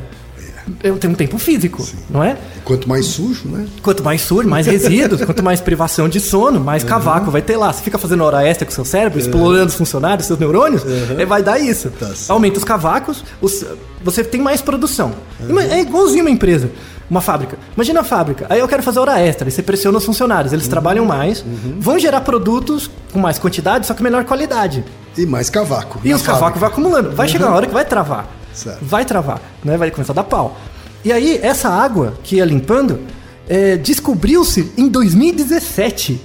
É, 0.83 0.91
Tem 0.93 1.11
um 1.11 1.15
tempo 1.15 1.39
físico, 1.39 1.83
não 2.11 2.23
é? 2.23 2.37
Quanto 2.63 2.87
mais 2.87 3.07
sujo, 3.07 3.49
né? 3.49 3.67
Quanto 3.83 4.05
mais 4.05 4.21
sujo, 4.21 4.47
mais 4.47 4.67
resíduos, 4.67 5.25
quanto 5.25 5.43
mais 5.43 5.63
privação 5.63 6.07
de 6.11 6.21
sono, 6.21 6.61
mais 6.61 6.85
cavaco 6.85 7.31
vai 7.31 7.41
ter 7.41 7.57
lá. 7.57 7.73
Você 7.73 7.83
fica 7.83 7.97
fazendo 7.97 8.23
hora 8.23 8.47
extra 8.47 8.67
com 8.67 8.73
seu 8.73 8.85
cérebro, 8.85 9.19
explorando 9.19 9.69
os 9.69 9.75
funcionários, 9.75 10.27
seus 10.27 10.39
neurônios, 10.39 10.83
é, 11.19 11.25
vai 11.25 11.43
dar 11.43 11.59
isso. 11.59 11.89
Tá. 11.99 12.11
Aumenta 12.29 12.59
os 12.59 12.65
cavacos, 12.65 13.25
os- 13.41 13.65
você 14.05 14.23
tem 14.23 14.43
mais 14.43 14.61
produção. 14.61 15.13
É 15.71 15.81
igualzinho 15.81 16.21
uma 16.25 16.31
empresa, 16.31 16.71
uma 17.11 17.21
fábrica. 17.21 17.59
Imagina 17.75 18.01
a 18.01 18.05
fábrica, 18.05 18.47
aí 18.49 18.61
eu 18.61 18.69
quero 18.69 18.83
fazer 18.83 18.99
hora 18.99 19.19
extra, 19.21 19.49
e 19.49 19.51
você 19.51 19.63
pressiona 19.63 19.99
os 19.99 20.05
funcionários, 20.05 20.53
eles 20.53 20.69
trabalham 20.69 21.05
mais, 21.05 21.45
vão 21.79 21.99
gerar 21.99 22.21
produtos 22.21 22.91
com 23.13 23.19
mais 23.19 23.39
quantidade, 23.39 23.87
só 23.87 23.95
que 23.95 24.03
menor 24.03 24.25
qualidade. 24.25 24.85
E 25.17 25.27
mais 25.27 25.51
cavaco. 25.51 26.01
E 26.05 26.13
os 26.13 26.23
cavacos 26.23 26.41
fábrica. 26.41 26.61
vão 26.61 26.69
acumulando. 26.69 27.17
Vai 27.17 27.29
chegar 27.29 27.47
uma 27.47 27.57
hora 27.57 27.67
que 27.67 27.75
vai 27.75 27.85
travar. 27.85 28.29
Certo. 28.53 28.79
Vai 28.83 29.05
travar, 29.05 29.41
né? 29.65 29.77
Vai 29.77 29.91
começar 29.91 30.13
a 30.13 30.17
dar 30.17 30.25
pau. 30.25 30.57
E 31.05 31.13
aí, 31.13 31.39
essa 31.43 31.69
água 31.69 32.15
que 32.23 32.37
ia 32.37 32.45
limpando, 32.45 33.01
é, 33.49 33.77
descobriu-se 33.77 34.73
em 34.77 34.89
2017. 34.89 36.21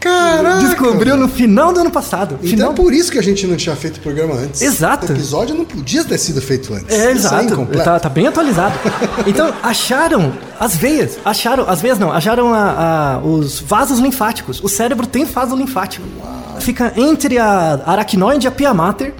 Caraca! 0.00 0.60
Descobriu 0.60 1.16
no 1.16 1.28
final 1.28 1.72
do 1.72 1.80
ano 1.80 1.90
passado. 1.90 2.34
Então 2.36 2.48
final... 2.50 2.70
é 2.72 2.74
por 2.74 2.92
isso 2.92 3.10
que 3.10 3.18
a 3.18 3.22
gente 3.22 3.46
não 3.46 3.56
tinha 3.56 3.74
feito 3.76 3.96
o 3.96 4.00
programa 4.00 4.34
antes. 4.34 4.62
Exato. 4.62 5.06
O 5.12 5.16
episódio 5.16 5.54
não 5.54 5.64
podia 5.64 6.04
ter 6.04 6.18
sido 6.18 6.40
feito 6.40 6.72
antes. 6.74 6.88
É, 6.96 7.12
Isso 7.12 7.26
exato. 7.26 7.44
incompleto. 7.44 7.84
Tá, 7.84 7.98
tá 8.00 8.08
bem 8.08 8.26
atualizado. 8.26 8.74
Então, 9.26 9.52
acharam 9.62 10.32
as 10.58 10.76
veias. 10.76 11.18
Acharam, 11.24 11.68
as 11.68 11.80
veias 11.80 11.98
não, 11.98 12.10
acharam 12.10 12.52
a- 12.54 13.16
a- 13.16 13.18
os 13.26 13.60
vasos 13.60 13.98
linfáticos. 13.98 14.60
O 14.62 14.68
cérebro 14.68 15.06
tem 15.06 15.24
vaso 15.24 15.54
linfático. 15.56 16.06
Fica 16.60 16.92
entre 16.96 17.38
a 17.38 17.80
aracnoide 17.86 18.46
e 18.46 18.48
a 18.48 18.50
pia 18.50 18.72
mater. 18.74 19.14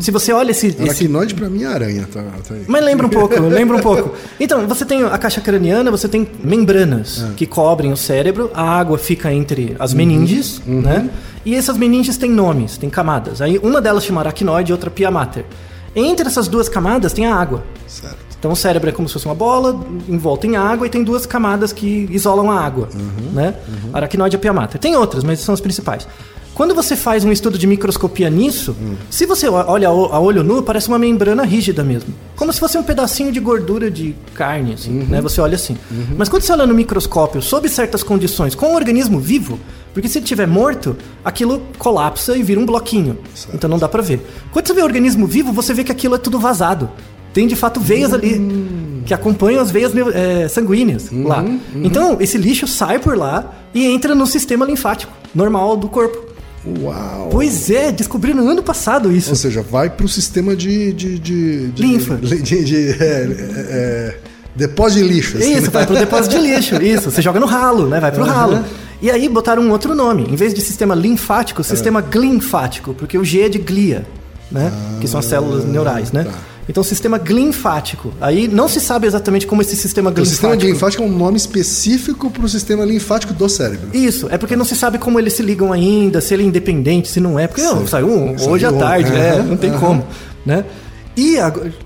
Se 0.00 0.10
você 0.10 0.32
olha 0.32 0.50
esse, 0.50 0.68
esse 0.68 0.82
Aracnoide 0.82 1.34
pra 1.34 1.48
mim 1.48 1.62
é 1.62 1.66
aranha, 1.66 2.08
tá, 2.12 2.22
tá. 2.46 2.54
Mas 2.66 2.84
lembra 2.84 3.06
um 3.06 3.10
pouco, 3.10 3.38
lembra 3.48 3.76
um 3.76 3.80
pouco. 3.80 4.14
Então, 4.40 4.66
você 4.66 4.84
tem 4.84 5.04
a 5.04 5.16
caixa 5.18 5.40
craniana, 5.40 5.90
você 5.90 6.08
tem 6.08 6.26
membranas 6.42 7.22
É. 7.22 7.34
que 7.36 7.46
cobrem 7.46 7.92
o 7.92 7.96
cérebro, 7.96 8.50
a 8.54 8.62
água 8.62 8.98
fica 8.98 9.32
entre 9.32 9.70
Uhum. 9.70 9.76
as 9.78 9.94
meninges, 9.94 10.60
né? 10.66 11.08
E 11.44 11.54
essas 11.54 11.76
meninges 11.76 12.16
têm 12.16 12.30
nomes, 12.30 12.78
têm 12.78 12.90
camadas. 12.90 13.40
Aí 13.40 13.58
uma 13.58 13.80
delas 13.80 14.04
chama 14.04 14.20
aracnoide 14.20 14.70
e 14.70 14.72
outra 14.72 14.90
pia 14.90 15.10
mater. 15.10 15.44
Entre 15.94 16.26
essas 16.26 16.48
duas 16.48 16.68
camadas 16.68 17.12
tem 17.12 17.26
a 17.26 17.34
água. 17.34 17.62
Certo. 17.86 18.16
Então 18.38 18.52
o 18.52 18.56
cérebro 18.56 18.88
é 18.88 18.92
como 18.92 19.06
se 19.06 19.12
fosse 19.14 19.26
uma 19.26 19.34
bola 19.34 19.84
envolta 20.08 20.46
em 20.46 20.56
água 20.56 20.86
e 20.86 20.90
tem 20.90 21.04
duas 21.04 21.26
camadas 21.26 21.72
que 21.74 22.08
isolam 22.10 22.50
a 22.50 22.58
água, 22.58 22.88
né? 23.34 23.54
Aracnoide 23.92 24.34
e 24.34 24.38
a 24.38 24.40
pia 24.40 24.52
mater. 24.52 24.80
Tem 24.80 24.96
outras, 24.96 25.22
mas 25.22 25.40
são 25.40 25.52
as 25.52 25.60
principais. 25.60 26.08
Quando 26.54 26.74
você 26.74 26.94
faz 26.94 27.24
um 27.24 27.32
estudo 27.32 27.56
de 27.56 27.66
microscopia 27.66 28.28
nisso, 28.28 28.76
se 29.08 29.24
você 29.24 29.48
o- 29.48 29.54
olha 29.54 29.88
a 29.88 29.92
o- 29.92 30.22
olho 30.22 30.42
nu, 30.42 30.62
parece 30.62 30.88
uma 30.88 30.98
membrana 30.98 31.42
rígida 31.44 31.82
mesmo. 31.82 32.12
Como 32.36 32.52
se 32.52 32.60
fosse 32.60 32.76
um 32.76 32.82
pedacinho 32.82 33.32
de 33.32 33.40
gordura 33.40 33.90
de 33.90 34.14
carne, 34.34 34.74
assim, 34.74 34.90
né? 35.08 35.20
Você 35.22 35.40
olha 35.40 35.54
assim. 35.54 35.76
Mas 36.18 36.28
quando 36.28 36.42
você 36.42 36.52
olha 36.52 36.66
no 36.66 36.74
microscópio, 36.74 37.40
sob 37.40 37.68
certas 37.68 38.02
condições, 38.02 38.54
com 38.54 38.72
um 38.72 38.74
organismo 38.74 39.18
vivo, 39.18 39.58
porque 39.94 40.08
se 40.08 40.18
ele 40.18 40.24
estiver 40.24 40.46
morto, 40.46 40.96
aquilo 41.24 41.62
colapsa 41.78 42.36
e 42.36 42.42
vira 42.42 42.60
um 42.60 42.66
bloquinho. 42.66 43.16
Então 43.54 43.70
não 43.70 43.78
dá 43.78 43.88
pra 43.88 44.02
ver. 44.02 44.20
Quando 44.52 44.66
você 44.66 44.74
vê 44.74 44.82
o 44.82 44.84
organismo 44.84 45.26
vivo, 45.26 45.52
você 45.52 45.72
vê 45.72 45.82
que 45.82 45.92
aquilo 45.92 46.14
é 46.16 46.18
tudo 46.18 46.38
vazado. 46.38 46.90
Tem 47.32 47.46
de 47.46 47.54
fato 47.56 47.80
veias 47.80 48.12
ali 48.12 49.02
que 49.06 49.14
acompanham 49.14 49.62
as 49.62 49.70
veias 49.70 49.92
eh, 49.96 50.48
sanguíneas 50.48 51.10
lá. 51.12 51.44
Então 51.74 52.16
esse 52.20 52.36
lixo 52.36 52.66
sai 52.66 52.98
por 52.98 53.16
lá 53.16 53.54
e 53.72 53.86
entra 53.86 54.14
no 54.16 54.26
sistema 54.26 54.66
linfático 54.66 55.12
normal 55.34 55.76
do 55.76 55.88
corpo. 55.88 56.28
Uau! 56.66 57.28
Pois 57.32 57.70
é, 57.70 57.90
descobriram 57.90 58.44
no 58.44 58.50
ano 58.50 58.62
passado 58.62 59.10
isso. 59.10 59.30
Ou 59.30 59.36
seja, 59.36 59.62
vai 59.62 59.88
pro 59.88 60.06
sistema 60.08 60.54
de. 60.54 60.92
de, 60.92 61.18
de, 61.18 61.68
de 61.68 61.82
Linfa. 61.82 62.16
De, 62.20 62.42
de- 62.64 62.88
é, 62.90 62.94
é, 62.94 63.28
é, 63.70 64.18
depósito 64.54 65.02
de 65.06 65.12
lixo. 65.14 65.38
assim, 65.38 65.52
Isso, 65.52 65.62
né? 65.62 65.70
vai 65.70 65.86
pro 65.86 65.94
depósito 65.96 66.36
de 66.38 66.42
lixo. 66.42 66.76
Isso, 66.82 67.10
você 67.10 67.22
joga 67.22 67.40
no 67.40 67.46
ralo, 67.46 67.86
né? 67.88 67.98
Vai 67.98 68.12
pro 68.12 68.24
ralo. 68.24 68.62
E 69.00 69.10
aí 69.10 69.28
botaram 69.28 69.62
um 69.62 69.70
outro 69.70 69.94
nome. 69.94 70.26
Em 70.30 70.36
vez 70.36 70.52
de 70.52 70.60
sistema 70.60 70.94
linfático, 70.94 71.64
sistema 71.64 72.02
glinfático, 72.02 72.92
porque 72.92 73.16
o 73.16 73.24
G 73.24 73.42
é 73.42 73.48
de 73.48 73.58
glia, 73.58 74.04
né? 74.50 74.70
que 75.00 75.08
são 75.08 75.18
as 75.18 75.24
células 75.24 75.64
neurais, 75.64 76.12
né? 76.12 76.24
tá. 76.24 76.32
Então, 76.68 76.84
sistema 76.84 77.18
glinfático. 77.18 78.12
Aí 78.20 78.46
não 78.46 78.68
se 78.68 78.80
sabe 78.80 79.06
exatamente 79.06 79.46
como 79.46 79.60
esse 79.60 79.74
sistema 79.76 80.10
O 80.10 80.12
glinfático... 80.12 80.30
sistema 80.50 80.54
linfático 80.72 81.02
é 81.02 81.06
um 81.06 81.16
nome 81.16 81.36
específico 81.36 82.30
para 82.30 82.44
o 82.44 82.48
sistema 82.48 82.84
linfático 82.84 83.32
do 83.32 83.48
cérebro. 83.48 83.88
Isso, 83.92 84.28
é 84.30 84.38
porque 84.38 84.54
não 84.54 84.64
se 84.64 84.76
sabe 84.76 84.98
como 84.98 85.18
eles 85.18 85.32
se 85.32 85.42
ligam 85.42 85.72
ainda, 85.72 86.20
se 86.20 86.32
ele 86.34 86.44
é 86.44 86.46
independente, 86.46 87.08
se 87.08 87.18
não 87.18 87.38
é. 87.38 87.46
Porque 87.48 87.62
não, 87.62 87.80
Sim. 87.80 87.86
saiu 87.88 88.08
um 88.08 88.36
hoje 88.48 88.66
à 88.66 88.72
tarde, 88.72 89.10
é, 89.12 89.30
aham, 89.32 89.42
não 89.44 89.56
tem 89.56 89.70
aham. 89.70 89.78
como, 89.80 90.06
né? 90.46 90.64
E 91.16 91.34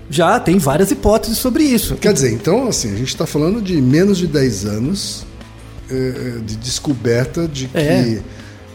já 0.09 0.39
tem 0.39 0.57
várias 0.59 0.91
hipóteses 0.91 1.37
sobre 1.39 1.63
isso. 1.63 1.95
Quer 1.95 2.13
dizer, 2.13 2.31
então, 2.31 2.67
assim, 2.67 2.93
a 2.93 2.95
gente 2.95 3.07
está 3.07 3.25
falando 3.25 3.61
de 3.61 3.81
menos 3.81 4.17
de 4.19 4.27
10 4.27 4.65
anos 4.65 5.25
eh, 5.89 6.37
de 6.45 6.55
descoberta 6.57 7.47
de 7.47 7.67
que 7.67 7.77
É. 7.77 8.19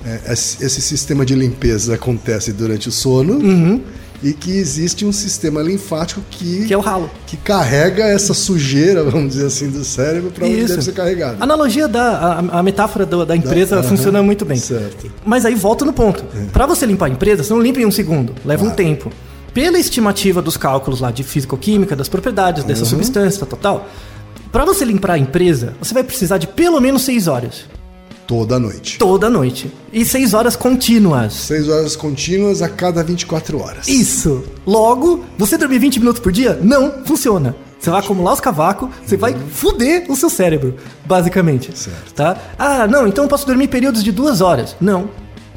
eh, 0.05 0.21
esse 0.33 0.63
esse 0.65 0.81
sistema 0.83 1.25
de 1.25 1.35
limpeza 1.37 1.95
acontece 1.95 2.53
durante 2.53 2.89
o 2.89 2.93
sono 2.93 3.81
e 4.23 4.33
que 4.35 4.51
existe 4.51 5.05
um 5.07 5.13
sistema 5.13 5.63
linfático 5.63 6.21
que, 6.31 6.67
Que 6.67 6.75
é 6.75 6.77
o 6.77 6.81
ralo. 6.81 7.11
que 7.27 7.37
carrega 7.37 8.05
essa 8.05 8.35
sujeira, 8.35 9.03
vamos 9.05 9.31
dizer 9.35 9.47
assim, 9.47 9.71
do 9.71 9.83
cérebro 9.85 10.31
para 10.31 10.45
onde 10.47 10.67
deve 10.67 10.83
ser 10.83 10.93
carregado. 10.93 11.37
A 11.41 11.45
analogia 11.45 11.89
da 11.89 12.19
a, 12.53 12.59
a 12.59 12.63
metáfora 12.63 13.07
do- 13.07 13.25
da 13.25 13.35
empresa 13.35 13.77
aham, 13.77 13.83
funciona 13.89 14.23
muito 14.23 14.45
bem. 14.45 14.59
certo. 14.59 15.07
É. 15.07 15.11
Mas 15.25 15.45
aí 15.47 15.55
volta 15.55 15.85
no 15.85 15.93
ponto. 15.93 16.25
Para 16.53 16.67
você 16.67 16.85
limpar 16.85 17.07
a 17.07 17.09
empresa, 17.11 17.43
você 17.43 17.53
não 17.53 17.61
limpa 17.63 17.81
em 17.81 17.87
um 17.87 17.91
segundo, 17.91 18.35
leva 18.45 18.65
um 18.65 18.71
tempo. 18.71 19.11
Pela 19.55 19.79
estimativa 19.79 20.41
dos 20.41 20.57
cálculos 20.57 21.01
lá 21.01 21.11
de 21.11 21.23
físico-química, 21.25 21.97
das 21.97 22.09
propriedades 22.09 22.63
dessa 22.65 22.83
Uhum. 22.83 22.91
substância, 22.91 23.47
tal, 23.47 23.59
tal, 23.59 23.89
para 24.53 24.65
você 24.65 24.85
limpar 24.85 25.13
a 25.15 25.19
empresa, 25.19 25.75
você 25.81 25.95
vai 25.95 26.05
precisar 26.05 26.39
de 26.39 26.47
pelo 26.47 26.81
menos 26.81 27.03
seis 27.03 27.27
horas. 27.27 27.65
Toda 28.31 28.61
noite. 28.61 28.97
Toda 28.97 29.29
noite. 29.29 29.73
E 29.93 30.05
seis 30.05 30.35
horas 30.35 30.55
contínuas. 30.55 31.33
6 31.33 31.69
horas 31.69 31.97
contínuas 31.97 32.63
a 32.63 32.69
cada 32.69 33.03
24 33.03 33.61
horas. 33.61 33.89
Isso. 33.89 34.45
Logo, 34.65 35.25
você 35.37 35.59
dormir 35.59 35.81
20 35.81 35.99
minutos 35.99 36.23
por 36.23 36.31
dia? 36.31 36.57
Não 36.63 37.05
funciona. 37.05 37.57
Você 37.77 37.91
vai 37.91 37.99
acumular 37.99 38.33
os 38.33 38.39
cavacos, 38.39 38.89
você 39.05 39.17
vai 39.17 39.35
fuder 39.35 40.07
o 40.09 40.15
seu 40.15 40.31
cérebro, 40.31 40.77
basicamente. 41.05 41.77
Certo. 41.77 42.15
Tá? 42.15 42.37
Ah, 42.57 42.87
não, 42.87 43.09
então 43.09 43.25
eu 43.25 43.29
posso 43.29 43.45
dormir 43.45 43.67
períodos 43.67 44.05
de 44.05 44.13
duas 44.13 44.41
horas. 44.41 44.77
Não. 44.81 45.11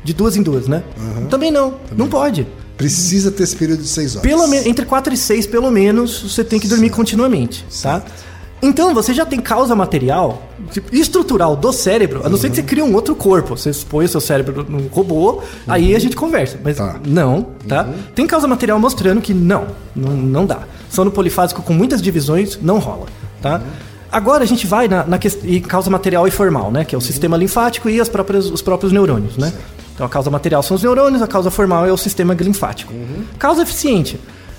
De 0.03 0.11
duas 0.11 0.35
em 0.35 0.41
duas, 0.41 0.67
né? 0.67 0.81
Também 1.29 1.51
não. 1.51 1.75
Não 1.95 2.09
pode. 2.09 2.47
Precisa 2.75 3.29
ter 3.29 3.43
esse 3.43 3.55
período 3.55 3.83
de 3.83 3.87
6 3.87 4.15
horas. 4.15 4.27
Pelo 4.27 4.47
menos 4.47 4.65
entre 4.65 4.83
4 4.83 5.13
e 5.13 5.17
6, 5.17 5.45
pelo 5.45 5.69
menos, 5.69 6.33
você 6.33 6.43
tem 6.43 6.59
que 6.59 6.67
dormir 6.67 6.89
continuamente, 6.89 7.63
tá? 7.83 8.03
Então, 8.63 8.93
você 8.93 9.13
já 9.13 9.25
tem 9.25 9.41
causa 9.41 9.75
material, 9.75 10.41
tipo, 10.71 10.95
estrutural 10.95 11.53
do 11.53 11.73
cérebro, 11.73 12.21
a 12.25 12.29
não 12.29 12.37
ser 12.37 12.49
que 12.49 12.55
você 12.55 12.63
crie 12.63 12.81
um 12.81 12.95
outro 12.95 13.13
corpo. 13.13 13.57
Você 13.57 13.71
põe 13.89 14.05
o 14.05 14.07
seu 14.07 14.21
cérebro 14.21 14.65
num 14.67 14.87
robô, 14.87 15.41
aí 15.67 15.93
a 15.93 15.99
gente 15.99 16.15
conversa. 16.15 16.57
Mas 16.63 16.77
Tá. 16.77 16.95
não, 17.05 17.47
tá? 17.67 17.89
Tem 18.15 18.25
causa 18.25 18.47
material 18.47 18.79
mostrando 18.79 19.19
que 19.19 19.33
não, 19.33 19.67
não, 19.93 20.11
não 20.11 20.45
dá. 20.45 20.59
Sono 20.89 21.11
polifásico 21.11 21.61
com 21.61 21.73
muitas 21.73 22.01
divisões 22.01 22.57
não 22.61 22.79
rola, 22.79 23.07
tá? 23.41 23.61
Agora 24.09 24.43
a 24.43 24.47
gente 24.47 24.65
vai 24.65 24.87
na, 24.87 25.03
na 25.05 25.19
causa 25.67 25.89
material 25.89 26.25
e 26.25 26.31
formal, 26.31 26.71
né? 26.71 26.85
Que 26.85 26.95
é 26.95 26.97
o 26.97 27.01
sistema 27.01 27.35
linfático 27.35 27.89
e 27.89 27.99
as 27.99 28.07
próprias, 28.07 28.49
os 28.49 28.61
próprios 28.61 28.93
neurônios, 28.93 29.35
né? 29.35 29.51
Então 29.93 30.05
a 30.05 30.09
causa 30.09 30.29
material 30.29 30.63
são 30.63 30.75
os 30.75 30.83
neurônios, 30.83 31.21
a 31.21 31.27
causa 31.27 31.51
formal 31.51 31.85
é 31.85 31.91
o 31.91 31.97
sistema 31.97 32.33
linfático. 32.33 32.93
Causa 33.37 33.63
eficiente, 33.63 34.17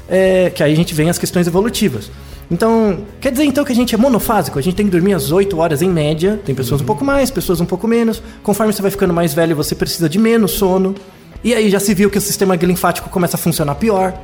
é, 0.09 0.51
que 0.51 0.63
aí 0.63 0.73
a 0.73 0.77
gente 0.77 0.93
vem 0.93 1.09
as 1.09 1.17
questões 1.19 1.47
evolutivas. 1.47 2.11
Então, 2.51 2.99
quer 3.21 3.33
dizer 3.33 3.45
então 3.45 3.65
que 3.65 3.73
a 3.73 3.75
gente 3.75 3.95
é 3.95 3.99
monofásico? 3.99 4.59
A 4.59 4.63
gente 4.63 4.75
tem 4.75 4.87
que 4.87 4.93
dormir 4.93 5.15
às 5.15 5.33
8 5.33 5.57
horas 5.59 5.83
em 5.83 5.89
média. 5.89 6.41
Tem 6.45 6.55
pessoas 6.55 6.81
um 6.81 6.85
pouco 6.85 7.05
mais, 7.05 7.31
pessoas 7.31 7.61
um 7.61 7.65
pouco 7.65 7.89
menos. 7.89 8.23
Conforme 8.43 8.73
você 8.73 8.83
vai 8.83 8.91
ficando 8.91 9.15
mais 9.15 9.33
velho, 9.35 9.57
você 9.57 9.75
precisa 9.75 10.09
de 10.09 10.19
menos 10.19 10.53
sono. 10.53 10.95
E 11.43 11.55
aí 11.55 11.69
já 11.71 11.81
se 11.81 11.93
viu 11.95 12.11
que 12.11 12.19
o 12.19 12.21
sistema 12.21 12.55
linfático 12.57 13.09
começa 13.11 13.37
a 13.37 13.39
funcionar 13.39 13.75
pior. 13.77 14.15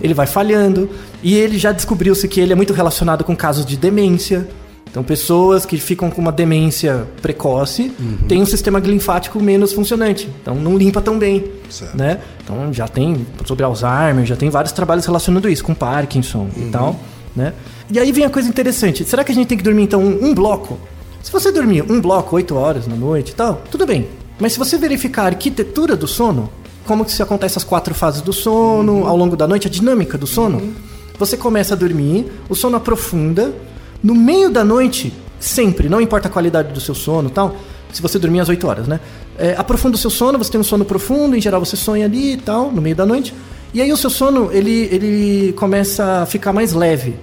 Ele 0.00 0.14
vai 0.14 0.26
falhando. 0.26 0.88
E 1.22 1.34
ele 1.34 1.58
já 1.58 1.72
descobriu-se 1.72 2.26
que 2.28 2.40
ele 2.40 2.52
é 2.52 2.56
muito 2.56 2.72
relacionado 2.72 3.24
com 3.24 3.34
casos 3.34 3.66
de 3.66 3.76
demência. 3.76 4.48
Então, 4.90 5.04
pessoas 5.04 5.66
que 5.66 5.76
ficam 5.76 6.10
com 6.10 6.20
uma 6.20 6.32
demência 6.32 7.06
precoce 7.20 7.92
têm 8.26 8.40
um 8.40 8.46
sistema 8.46 8.78
linfático 8.78 9.38
menos 9.40 9.72
funcionante. 9.72 10.28
Então, 10.40 10.54
não 10.54 10.78
limpa 10.78 11.00
tão 11.00 11.18
bem. 11.18 11.44
Certo. 11.68 11.96
Né? 11.96 12.18
Então, 12.42 12.72
já 12.72 12.88
tem 12.88 13.26
sobre 13.44 13.64
Alzheimer, 13.64 14.24
já 14.24 14.34
tem 14.34 14.48
vários 14.48 14.72
trabalhos 14.72 15.04
relacionando 15.04 15.48
isso, 15.48 15.62
com 15.62 15.74
Parkinson 15.74 16.48
e 16.56 16.70
tal. 16.70 16.98
Né? 17.38 17.54
E 17.88 18.00
aí 18.00 18.10
vem 18.10 18.24
a 18.24 18.30
coisa 18.30 18.48
interessante. 18.48 19.04
Será 19.04 19.22
que 19.22 19.30
a 19.30 19.34
gente 19.34 19.46
tem 19.46 19.56
que 19.56 19.62
dormir, 19.62 19.84
então, 19.84 20.02
um, 20.02 20.26
um 20.26 20.34
bloco? 20.34 20.76
Se 21.22 21.30
você 21.30 21.52
dormir 21.52 21.84
um 21.88 22.00
bloco, 22.00 22.34
8 22.34 22.54
horas 22.56 22.86
na 22.88 22.96
noite 22.96 23.30
e 23.30 23.34
tal, 23.34 23.62
tudo 23.70 23.86
bem. 23.86 24.08
Mas 24.40 24.54
se 24.54 24.58
você 24.58 24.76
verificar 24.76 25.22
a 25.22 25.26
arquitetura 25.26 25.96
do 25.96 26.08
sono, 26.08 26.50
como 26.84 27.04
que 27.04 27.12
se 27.12 27.22
acontece 27.22 27.56
as 27.56 27.62
quatro 27.62 27.94
fases 27.94 28.22
do 28.22 28.32
sono, 28.32 29.06
ao 29.06 29.16
longo 29.16 29.36
da 29.36 29.46
noite, 29.46 29.68
a 29.68 29.70
dinâmica 29.70 30.18
do 30.18 30.26
sono, 30.26 30.74
você 31.16 31.36
começa 31.36 31.74
a 31.74 31.76
dormir, 31.76 32.26
o 32.48 32.56
sono 32.56 32.76
aprofunda, 32.76 33.54
no 34.02 34.14
meio 34.14 34.50
da 34.50 34.64
noite, 34.64 35.12
sempre, 35.38 35.88
não 35.88 36.00
importa 36.00 36.26
a 36.26 36.30
qualidade 36.30 36.72
do 36.72 36.80
seu 36.80 36.94
sono 36.94 37.28
e 37.28 37.32
tal, 37.32 37.56
se 37.92 38.02
você 38.02 38.18
dormir 38.18 38.40
às 38.40 38.48
8 38.48 38.66
horas, 38.66 38.88
né? 38.88 39.00
É, 39.38 39.54
aprofunda 39.56 39.94
o 39.94 39.98
seu 39.98 40.10
sono, 40.10 40.38
você 40.38 40.50
tem 40.50 40.60
um 40.60 40.64
sono 40.64 40.84
profundo, 40.84 41.36
em 41.36 41.40
geral 41.40 41.64
você 41.64 41.76
sonha 41.76 42.04
ali 42.04 42.32
e 42.32 42.36
tal, 42.36 42.72
no 42.72 42.82
meio 42.82 42.96
da 42.96 43.06
noite. 43.06 43.32
E 43.72 43.82
aí 43.82 43.92
o 43.92 43.96
seu 43.96 44.08
sono, 44.08 44.50
ele, 44.52 44.88
ele 44.90 45.52
começa 45.52 46.22
a 46.22 46.26
ficar 46.26 46.52
mais 46.52 46.72
leve 46.72 47.14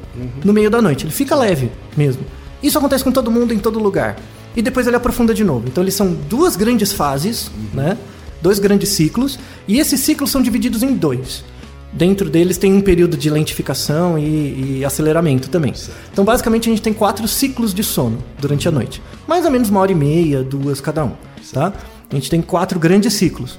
no 0.43 0.53
meio 0.53 0.69
da 0.69 0.81
noite. 0.81 1.05
Ele 1.05 1.11
fica 1.11 1.35
leve 1.35 1.71
mesmo. 1.97 2.23
Isso 2.61 2.77
acontece 2.77 3.03
com 3.03 3.11
todo 3.11 3.31
mundo, 3.31 3.53
em 3.53 3.59
todo 3.59 3.79
lugar. 3.79 4.15
E 4.55 4.61
depois 4.61 4.87
ele 4.87 4.95
aprofunda 4.95 5.33
de 5.33 5.43
novo. 5.43 5.67
Então 5.67 5.83
eles 5.83 5.95
são 5.95 6.13
duas 6.29 6.55
grandes 6.55 6.93
fases, 6.93 7.51
né? 7.73 7.97
Dois 8.41 8.59
grandes 8.59 8.89
ciclos. 8.89 9.39
E 9.67 9.79
esses 9.79 9.99
ciclos 9.99 10.29
são 10.31 10.41
divididos 10.41 10.83
em 10.83 10.93
dois. 10.93 11.43
Dentro 11.91 12.29
deles 12.29 12.57
tem 12.57 12.73
um 12.73 12.81
período 12.81 13.15
de 13.15 13.29
lentificação 13.29 14.19
e, 14.19 14.79
e 14.79 14.85
aceleramento 14.85 15.49
também. 15.49 15.73
Então, 16.11 16.25
basicamente, 16.25 16.69
a 16.69 16.71
gente 16.71 16.81
tem 16.81 16.93
quatro 16.93 17.27
ciclos 17.27 17.73
de 17.73 17.83
sono 17.83 18.17
durante 18.37 18.67
a 18.67 18.71
noite. 18.71 19.01
Mais 19.25 19.45
ou 19.45 19.51
menos 19.51 19.69
uma 19.69 19.79
hora 19.79 19.91
e 19.91 19.95
meia, 19.95 20.43
duas 20.43 20.81
cada 20.81 21.05
um. 21.05 21.13
Tá? 21.53 21.73
A 22.11 22.15
gente 22.15 22.29
tem 22.29 22.41
quatro 22.41 22.79
grandes 22.79 23.13
ciclos. 23.13 23.57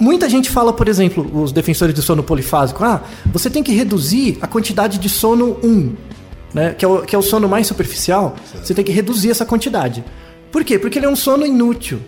Muita 0.00 0.30
gente 0.30 0.48
fala, 0.48 0.72
por 0.72 0.88
exemplo, 0.88 1.30
os 1.42 1.52
defensores 1.52 1.94
de 1.94 2.00
sono 2.00 2.22
polifásico, 2.22 2.82
ah, 2.82 3.02
você 3.26 3.50
tem 3.50 3.62
que 3.62 3.72
reduzir 3.72 4.38
a 4.40 4.46
quantidade 4.46 4.98
de 4.98 5.10
sono 5.10 5.58
1, 5.62 5.92
né? 6.54 6.74
que, 6.76 6.84
é 6.84 6.88
o, 6.88 7.02
que 7.02 7.14
é 7.14 7.18
o 7.18 7.22
sono 7.22 7.46
mais 7.46 7.66
superficial, 7.66 8.34
você 8.62 8.72
tem 8.72 8.82
que 8.82 8.90
reduzir 8.90 9.30
essa 9.30 9.44
quantidade. 9.44 10.02
Por 10.50 10.64
quê? 10.64 10.78
Porque 10.78 10.98
ele 10.98 11.06
é 11.06 11.08
um 11.08 11.14
sono 11.14 11.46
inútil. 11.46 12.00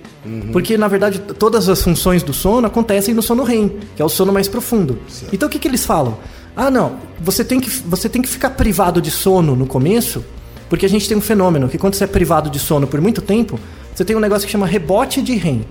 Porque, 0.52 0.78
na 0.78 0.88
verdade, 0.88 1.18
todas 1.18 1.68
as 1.68 1.82
funções 1.82 2.22
do 2.22 2.32
sono 2.32 2.66
acontecem 2.66 3.14
no 3.14 3.22
sono 3.22 3.44
REM, 3.44 3.68
que 3.94 4.00
é 4.00 4.04
o 4.04 4.08
sono 4.08 4.32
mais 4.32 4.48
profundo. 4.48 4.98
Então, 5.32 5.48
o 5.48 5.50
que, 5.50 5.58
que 5.58 5.68
eles 5.68 5.84
falam? 5.84 6.16
Ah, 6.56 6.70
não, 6.70 6.96
você 7.20 7.44
tem, 7.44 7.60
que, 7.60 7.68
você 7.68 8.08
tem 8.08 8.22
que 8.22 8.28
ficar 8.28 8.50
privado 8.50 9.02
de 9.02 9.10
sono 9.10 9.54
no 9.54 9.66
começo, 9.66 10.24
porque 10.68 10.86
a 10.86 10.88
gente 10.88 11.08
tem 11.08 11.16
um 11.16 11.20
fenômeno 11.20 11.68
que 11.68 11.78
quando 11.78 11.94
você 11.94 12.04
é 12.04 12.06
privado 12.06 12.50
de 12.50 12.58
sono 12.58 12.86
por 12.86 13.00
muito 13.00 13.20
tempo, 13.20 13.58
você 13.94 14.04
tem 14.04 14.16
um 14.16 14.20
negócio 14.20 14.46
que 14.46 14.52
chama 14.52 14.66
rebote 14.66 15.20
de 15.20 15.34
REM. 15.34 15.64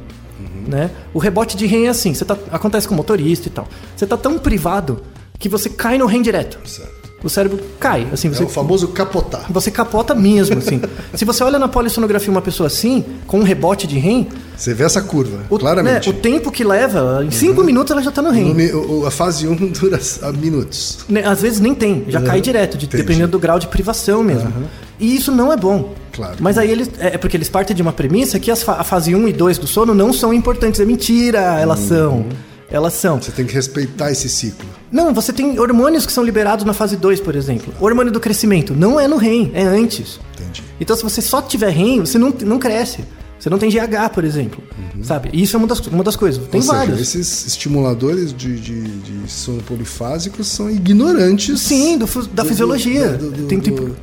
Né? 0.72 0.90
O 1.14 1.20
rebote 1.20 1.58
de 1.58 1.66
REM 1.66 1.88
é 1.88 1.90
assim, 1.90 2.14
você 2.14 2.24
tá, 2.24 2.38
acontece 2.50 2.88
com 2.88 2.96
motorista 2.96 3.50
e 3.50 3.52
tal. 3.52 3.68
Você 3.94 4.08
tá 4.08 4.16
tão 4.16 4.40
privado 4.40 5.04
que 5.38 5.50
você 5.50 5.70
cai 5.70 5.98
no 5.98 6.06
REM 6.06 6.22
direto. 6.22 6.58
Certo. 6.66 7.01
O 7.24 7.30
cérebro 7.30 7.60
cai, 7.80 8.08
assim, 8.12 8.28
É 8.30 8.32
você 8.32 8.44
o 8.44 8.50
famoso 8.50 8.88
capotar. 8.88 9.46
você 9.50 9.70
capota 9.70 10.16
mesmo, 10.16 10.58
assim. 10.58 10.82
Se 11.14 11.24
você 11.24 11.44
olha 11.44 11.60
na 11.60 11.68
polissonografia 11.68 12.32
uma 12.32 12.42
pessoa 12.42 12.66
assim, 12.68 13.06
com 13.28 13.40
um 13.40 13.44
rebote 13.44 13.86
de 13.86 14.00
REM, 14.00 14.28
Você 14.58 14.74
vê 14.74 14.84
essa 14.86 15.02
curva, 15.02 15.40
o, 15.50 15.60
claramente. 15.60 16.10
né, 16.10 16.16
o 16.16 16.20
tempo 16.20 16.50
que 16.52 16.64
leva, 16.64 17.24
em 17.24 17.30
cinco 17.32 17.64
minutos 17.64 17.92
ela 17.92 18.02
já 18.02 18.10
tá 18.12 18.22
no 18.22 18.30
No 18.30 18.36
REM. 18.36 18.54
mi- 18.56 18.72
o- 18.72 19.06
a 19.06 19.12
fase 19.12 19.48
1 19.48 19.56
dura 19.72 20.00
ah, 20.24 20.32
minutos. 20.32 21.00
Né, 21.08 21.24
Às 21.26 21.42
vezes 21.42 21.60
nem 21.60 21.76
tem, 21.76 22.06
já 22.08 22.22
cai 22.22 22.42
direto, 22.42 22.78
de- 22.78 22.88
dependendo 22.88 23.28
do 23.34 23.40
grau 23.40 23.60
de 23.60 23.68
privação 23.68 24.24
mesmo. 24.24 24.52
E 25.00 25.16
isso 25.16 25.32
não 25.32 25.52
é 25.54 25.58
bom. 25.58 25.94
Claro. 26.14 26.36
Mas 26.40 26.58
aí 26.58 26.70
eles. 26.70 26.90
É 27.00 27.16
é 27.16 27.18
porque 27.18 27.36
eles 27.38 27.50
partem 27.50 27.76
de 27.76 27.82
uma 27.82 27.92
premissa 27.94 28.40
que 28.40 28.52
as 28.52 28.68
a 28.68 28.84
fase 28.84 29.16
1 29.16 29.28
e 29.28 29.34
2 29.34 29.58
do 29.58 29.66
sono 29.66 29.94
não 29.96 30.12
são 30.14 30.32
importantes. 30.34 30.80
É 30.80 30.86
mentira, 30.86 31.40
elas 31.60 31.80
são. 31.80 32.26
Elas 32.72 32.94
são. 32.94 33.22
Você 33.22 33.32
tem 33.32 33.46
que 33.46 33.54
respeitar 33.54 34.12
esse 34.12 34.30
ciclo. 34.30 34.66
Não, 34.92 35.14
você 35.14 35.34
tem 35.34 35.60
hormônios 35.60 36.06
que 36.06 36.12
são 36.14 36.24
liberados 36.24 36.64
na 36.66 36.74
fase 36.74 36.96
2, 36.96 37.20
por 37.20 37.36
exemplo. 37.36 37.74
O 37.80 37.86
hormônio 37.86 38.12
do 38.14 38.20
crescimento 38.20 38.74
não 38.74 39.00
é 39.00 39.08
no 39.08 39.18
REM, 39.18 39.52
é 39.54 39.64
antes. 39.64 40.20
Entendi. 40.36 40.64
Então, 40.80 40.96
se 40.96 41.04
você 41.04 41.22
só 41.22 41.42
tiver 41.42 41.70
REM, 41.70 42.00
você 42.00 42.18
não, 42.18 42.34
não 42.46 42.58
cresce. 42.60 43.00
Você 43.38 43.50
não 43.50 43.58
tem 43.58 43.70
GH, 43.72 44.10
por 44.14 44.24
exemplo. 44.24 44.64
Sabe? 45.04 45.30
E 45.34 45.42
isso 45.42 45.56
é 45.56 45.60
uma 45.60 45.68
das, 45.68 45.80
uma 45.88 46.04
das 46.04 46.16
coisas. 46.16 46.46
Tem 46.48 46.62
Ou 46.62 46.66
seja, 46.68 46.78
vários. 46.78 47.00
esses 47.02 47.48
estimuladores 47.48 48.32
de, 48.34 48.60
de, 48.60 48.82
de 48.84 49.32
sono 49.32 49.62
polifásico 49.64 50.44
são 50.44 50.70
ignorantes. 50.70 51.60
Sim, 51.60 51.98
do 51.98 52.06
da 52.34 52.44
do- 52.44 52.50
fisiologia. 52.50 53.10
do- 53.10 53.32
do- 53.32 53.48
tem, 53.48 53.60
tem, 53.60 53.74
do- 53.74 53.98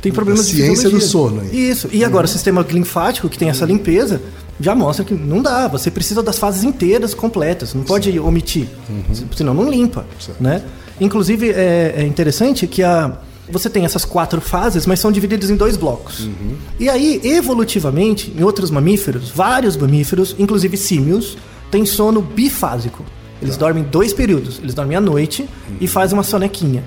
tem 0.00 0.12
problemas 0.12 0.46
de 0.46 0.54
ciência 0.56 0.88
do 0.88 1.00
sono 1.00 1.40
aí. 1.40 1.48
Uhum. 1.48 1.54
Isso. 1.72 1.88
E 1.92 2.04
agora, 2.04 2.26
o 2.26 2.28
sistema 2.28 2.64
linfático, 2.70 3.28
que 3.28 3.36
tem 3.36 3.48
essa 3.50 3.64
limpeza, 3.64 4.22
já 4.60 4.74
mostra 4.74 5.04
que 5.04 5.14
não 5.14 5.42
dá. 5.42 5.66
Você 5.68 5.90
precisa 5.90 6.22
das 6.22 6.38
fases 6.38 6.64
inteiras 6.64 7.12
completas. 7.14 7.74
Não 7.74 7.82
pode 7.84 8.18
omitir. 8.18 8.68
Uhum. 8.88 9.26
Senão 9.36 9.52
não 9.54 9.68
limpa. 9.68 10.06
Né? 10.40 10.62
Inclusive, 11.00 11.50
é, 11.50 11.94
é 11.98 12.02
interessante 12.06 12.66
que 12.66 12.82
a, 12.82 13.18
Você 13.50 13.68
tem 13.68 13.84
essas 13.84 14.04
quatro 14.06 14.40
fases, 14.40 14.86
mas 14.86 15.00
são 15.00 15.12
divididas 15.12 15.50
em 15.50 15.56
dois 15.56 15.76
blocos. 15.76 16.20
Uhum. 16.20 16.56
E 16.80 16.88
aí, 16.88 17.20
evolutivamente, 17.24 18.32
em 18.36 18.42
outros 18.42 18.70
mamíferos, 18.70 19.28
vários 19.30 19.76
mamíferos, 19.76 20.34
inclusive 20.38 20.76
símios, 20.78 21.36
têm 21.70 21.84
sono 21.84 22.22
bifásico. 22.22 23.04
Eles 23.42 23.56
Tá. 23.56 23.66
dormem 23.66 23.84
dois 23.84 24.14
períodos. 24.14 24.58
Eles 24.60 24.72
dormem 24.72 24.96
à 24.96 25.00
noite 25.00 25.42
Uhum. 25.42 25.76
e 25.80 25.86
fazem 25.86 26.16
uma 26.16 26.22
sonequinha 26.22 26.82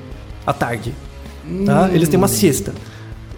à 0.47 0.51
tarde. 0.53 0.95
Tá? 1.65 1.89
Eles 1.93 2.09
têm 2.09 2.17
uma 2.17 2.27
siesta. 2.27 2.73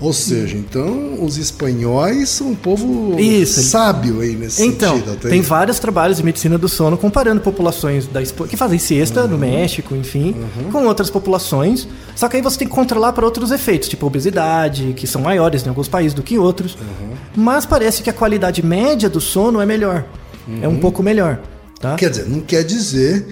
Ou 0.01 0.13
seja, 0.13 0.55
então 0.55 1.21
os 1.23 1.37
espanhóis 1.37 2.29
são 2.29 2.51
um 2.51 2.55
povo 2.55 3.19
Isso. 3.19 3.61
sábio 3.63 4.21
aí 4.21 4.35
nesse 4.35 4.63
Então, 4.63 4.93
sentido. 4.95 5.11
Altair. 5.11 5.29
tem 5.33 5.41
vários 5.41 5.77
trabalhos 5.77 6.17
de 6.17 6.23
medicina 6.23 6.57
do 6.57 6.69
sono 6.69 6.97
comparando 6.97 7.41
populações 7.41 8.07
da 8.07 8.21
que 8.21 8.55
fazem 8.55 8.79
siesta 8.79 9.23
Uhum. 9.23 9.27
no 9.27 9.37
México, 9.37 9.93
enfim, 9.95 10.33
com 10.71 10.85
outras 10.85 11.09
populações. 11.09 11.87
Só 12.15 12.29
que 12.29 12.37
aí 12.37 12.41
você 12.41 12.59
tem 12.59 12.67
que 12.67 12.73
controlar 12.73 13.11
para 13.13 13.25
outros 13.25 13.51
efeitos, 13.51 13.89
tipo 13.89 14.05
obesidade, 14.07 14.93
que 14.95 15.05
são 15.05 15.21
maiores 15.21 15.65
em 15.65 15.69
alguns 15.69 15.87
países 15.89 16.13
do 16.13 16.23
que 16.23 16.35
em 16.35 16.37
outros. 16.37 16.75
Uhum. 16.75 17.15
Mas 17.35 17.65
parece 17.65 18.01
que 18.01 18.09
a 18.09 18.13
qualidade 18.13 18.63
média 18.63 19.09
do 19.09 19.19
sono 19.19 19.59
é 19.59 19.65
melhor. 19.65 20.05
É 20.61 20.67
Uhum. 20.67 20.75
um 20.75 20.79
pouco 20.79 21.03
melhor. 21.03 21.39
Tá? 21.79 21.95
Quer 21.95 22.09
dizer, 22.09 22.27
não 22.29 22.39
quer 22.39 22.63
dizer 22.63 23.27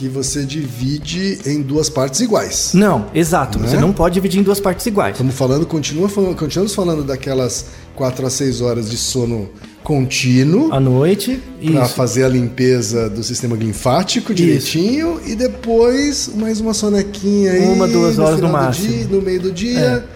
que 0.00 0.08
você 0.08 0.44
divide 0.46 1.38
em 1.44 1.60
duas 1.60 1.90
partes 1.90 2.20
iguais. 2.20 2.70
Não, 2.72 3.08
exato. 3.14 3.58
Né? 3.58 3.68
Você 3.68 3.76
não 3.76 3.92
pode 3.92 4.14
dividir 4.14 4.40
em 4.40 4.42
duas 4.42 4.58
partes 4.58 4.86
iguais. 4.86 5.12
Estamos 5.12 5.34
falando, 5.34 5.66
continua 5.66 6.08
continuamos 6.08 6.74
falando 6.74 7.04
daquelas 7.04 7.66
4 7.96 8.26
a 8.26 8.30
6 8.30 8.62
horas 8.62 8.88
de 8.88 8.96
sono 8.96 9.50
contínuo 9.82 10.72
À 10.72 10.80
noite, 10.80 11.38
para 11.62 11.84
isso. 11.84 11.94
fazer 11.94 12.24
a 12.24 12.28
limpeza 12.30 13.10
do 13.10 13.22
sistema 13.22 13.54
linfático 13.54 14.32
direitinho 14.32 15.20
e 15.26 15.34
depois 15.34 16.30
mais 16.34 16.60
uma 16.60 16.72
sonequinha 16.72 17.52
aí 17.52 17.66
Uma, 17.66 17.86
duas 17.86 18.16
no 18.16 18.24
horas 18.24 18.40
no 18.40 18.46
do 18.46 18.52
máximo. 18.54 18.88
dia, 18.88 19.06
no 19.10 19.20
meio 19.20 19.40
do 19.42 19.52
dia, 19.52 20.06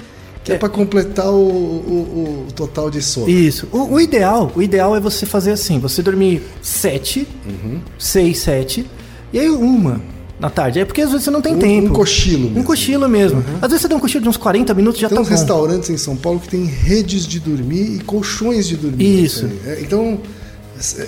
que 0.42 0.52
é, 0.52 0.54
É. 0.54 0.58
para 0.58 0.70
completar 0.70 1.28
o, 1.30 1.34
o- 1.36 2.46
o 2.48 2.52
total 2.54 2.90
de 2.90 3.02
sono. 3.02 3.28
Isso. 3.28 3.68
O, 3.70 3.94
o 3.96 4.00
ideal, 4.00 4.50
o 4.56 4.62
ideal 4.62 4.96
é 4.96 5.00
você 5.00 5.26
fazer 5.26 5.52
assim, 5.52 5.78
você 5.78 6.00
dormir 6.02 6.42
sete, 6.62 7.28
Uhum. 7.46 7.80
seis, 7.98 8.38
sete, 8.38 8.86
e 9.34 9.38
aí 9.40 9.50
uma 9.50 10.00
na 10.40 10.48
tarde. 10.50 10.80
É 10.80 10.84
porque 10.84 11.00
às 11.02 11.10
vezes 11.10 11.24
você 11.24 11.30
não 11.30 11.40
tem 11.42 11.54
Um- 11.54 11.58
tempo. 11.58 11.88
um 11.90 11.92
cochilo 11.92 12.40
mesmo. 12.42 12.54
Uhum. 12.56 12.60
Um 12.60 12.64
cochilo 12.64 13.08
mesmo. 13.08 13.44
Às 13.62 13.68
vezes 13.68 13.82
você 13.82 13.88
dá 13.88 13.96
um 13.96 14.00
cochilo 14.00 14.22
de 14.22 14.28
uns 14.28 14.36
40 14.36 14.72
minutos 14.74 15.00
já 15.00 15.08
Tem 15.08 15.16
tá 15.16 15.22
uns 15.22 15.28
bom. 15.28 15.34
restaurantes 15.34 15.90
em 15.90 15.96
São 15.96 16.16
Paulo 16.16 16.40
que 16.40 16.48
tem 16.48 16.64
redes 16.64 17.26
de 17.26 17.38
dormir 17.40 17.96
e 17.96 17.98
colchões 18.00 18.66
de 18.66 18.76
dormir. 18.76 19.24
Isso. 19.24 19.48
É, 19.66 19.78
então, 19.80 20.18
é, 20.98 21.02
é, 21.02 21.04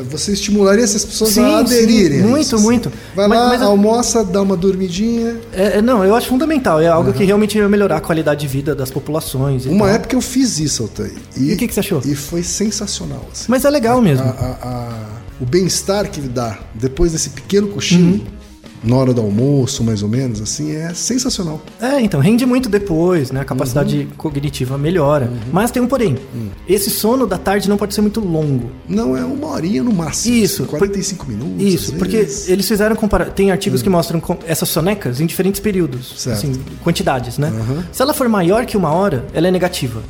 é, 0.00 0.02
você 0.08 0.32
estimularia 0.32 0.84
essas 0.84 1.02
pessoas 1.02 1.30
Sim, 1.30 1.40
a 1.44 1.58
aderirem. 1.60 2.20
sim, 2.20 2.26
muito, 2.28 2.54
assim. 2.54 2.62
muito. 2.64 2.92
Vai 3.16 3.26
Mas- 3.26 3.38
lá, 3.38 3.48
mas- 3.48 3.62
almoça, 3.62 4.22
dá 4.22 4.42
uma 4.42 4.56
dormidinha. 4.56 5.38
É, 5.52 5.78
é, 5.78 5.82
não, 5.82 6.04
eu 6.04 6.14
acho 6.14 6.28
fundamental. 6.28 6.78
É 6.80 6.88
algo 6.88 7.08
Uhum. 7.08 7.14
que 7.16 7.24
realmente 7.24 7.58
vai 7.58 7.68
melhorar 7.68 7.96
a 7.96 8.00
qualidade 8.00 8.42
de 8.42 8.46
vida 8.48 8.74
das 8.74 8.90
populações. 8.90 9.64
Uma 9.64 9.86
tal. 9.86 9.94
época 9.94 10.14
eu 10.14 10.20
fiz 10.20 10.58
isso, 10.60 10.82
Altair. 10.82 11.12
E 11.38 11.54
o 11.54 11.56
que 11.56 11.66
que 11.66 11.72
você 11.74 11.80
achou? 11.80 12.02
E 12.04 12.14
foi 12.14 12.42
sensacional. 12.42 13.26
assim. 13.32 13.46
Mas 13.48 13.64
é 13.64 13.70
legal 13.70 14.00
mesmo. 14.02 14.24
A- 14.26 14.28
a- 14.28 14.68
a- 14.68 15.11
o 15.40 15.44
bem-estar 15.46 16.10
que 16.10 16.20
ele 16.20 16.28
dá 16.28 16.58
depois 16.74 17.12
desse 17.12 17.30
pequeno 17.30 17.68
cochilo, 17.68 18.12
Uhum. 18.14 18.20
na 18.84 18.96
hora 18.96 19.14
do 19.14 19.20
almoço, 19.20 19.84
mais 19.84 20.02
ou 20.02 20.08
menos, 20.08 20.40
assim, 20.40 20.74
é 20.74 20.92
sensacional. 20.92 21.60
É, 21.80 22.00
então, 22.00 22.18
rende 22.20 22.44
muito 22.44 22.68
depois, 22.68 23.30
né? 23.30 23.40
A 23.40 23.44
capacidade 23.44 23.96
Uhum. 23.98 24.06
cognitiva 24.16 24.76
melhora. 24.76 25.30
Mas 25.52 25.70
tem 25.70 25.80
um 25.80 25.86
porém. 25.86 26.16
Hum. 26.34 26.48
Esse 26.68 26.90
sono 26.90 27.24
da 27.26 27.38
tarde 27.38 27.68
não 27.68 27.76
pode 27.76 27.94
ser 27.94 28.00
muito 28.00 28.18
longo. 28.18 28.70
Não 28.88 29.16
é 29.16 29.24
uma 29.24 29.46
horinha 29.48 29.82
no 29.84 29.92
máximo. 29.92 30.34
Isso, 30.34 30.62
assim, 30.62 30.70
45 30.70 31.26
minutos. 31.28 31.62
Isso, 31.64 31.92
porque. 31.94 32.18
Hum. 32.22 32.44
eles 32.48 32.66
fizeram 32.66 32.96
comparar. 32.96 33.26
Tem 33.30 33.52
artigos 33.52 33.82
que 33.82 33.88
mostram 33.88 34.20
essas 34.48 34.68
sonecas 34.68 35.20
em 35.20 35.26
diferentes 35.26 35.60
períodos, 35.60 36.14
Certo. 36.16 36.38
assim, 36.38 36.52
quantidades, 36.82 37.38
né? 37.38 37.52
Se 37.92 38.02
ela 38.02 38.12
for 38.12 38.28
maior 38.28 38.66
que 38.66 38.76
uma 38.76 38.90
hora, 38.92 39.24
ela 39.32 39.46
é 39.46 39.50
negativa. 39.50 40.02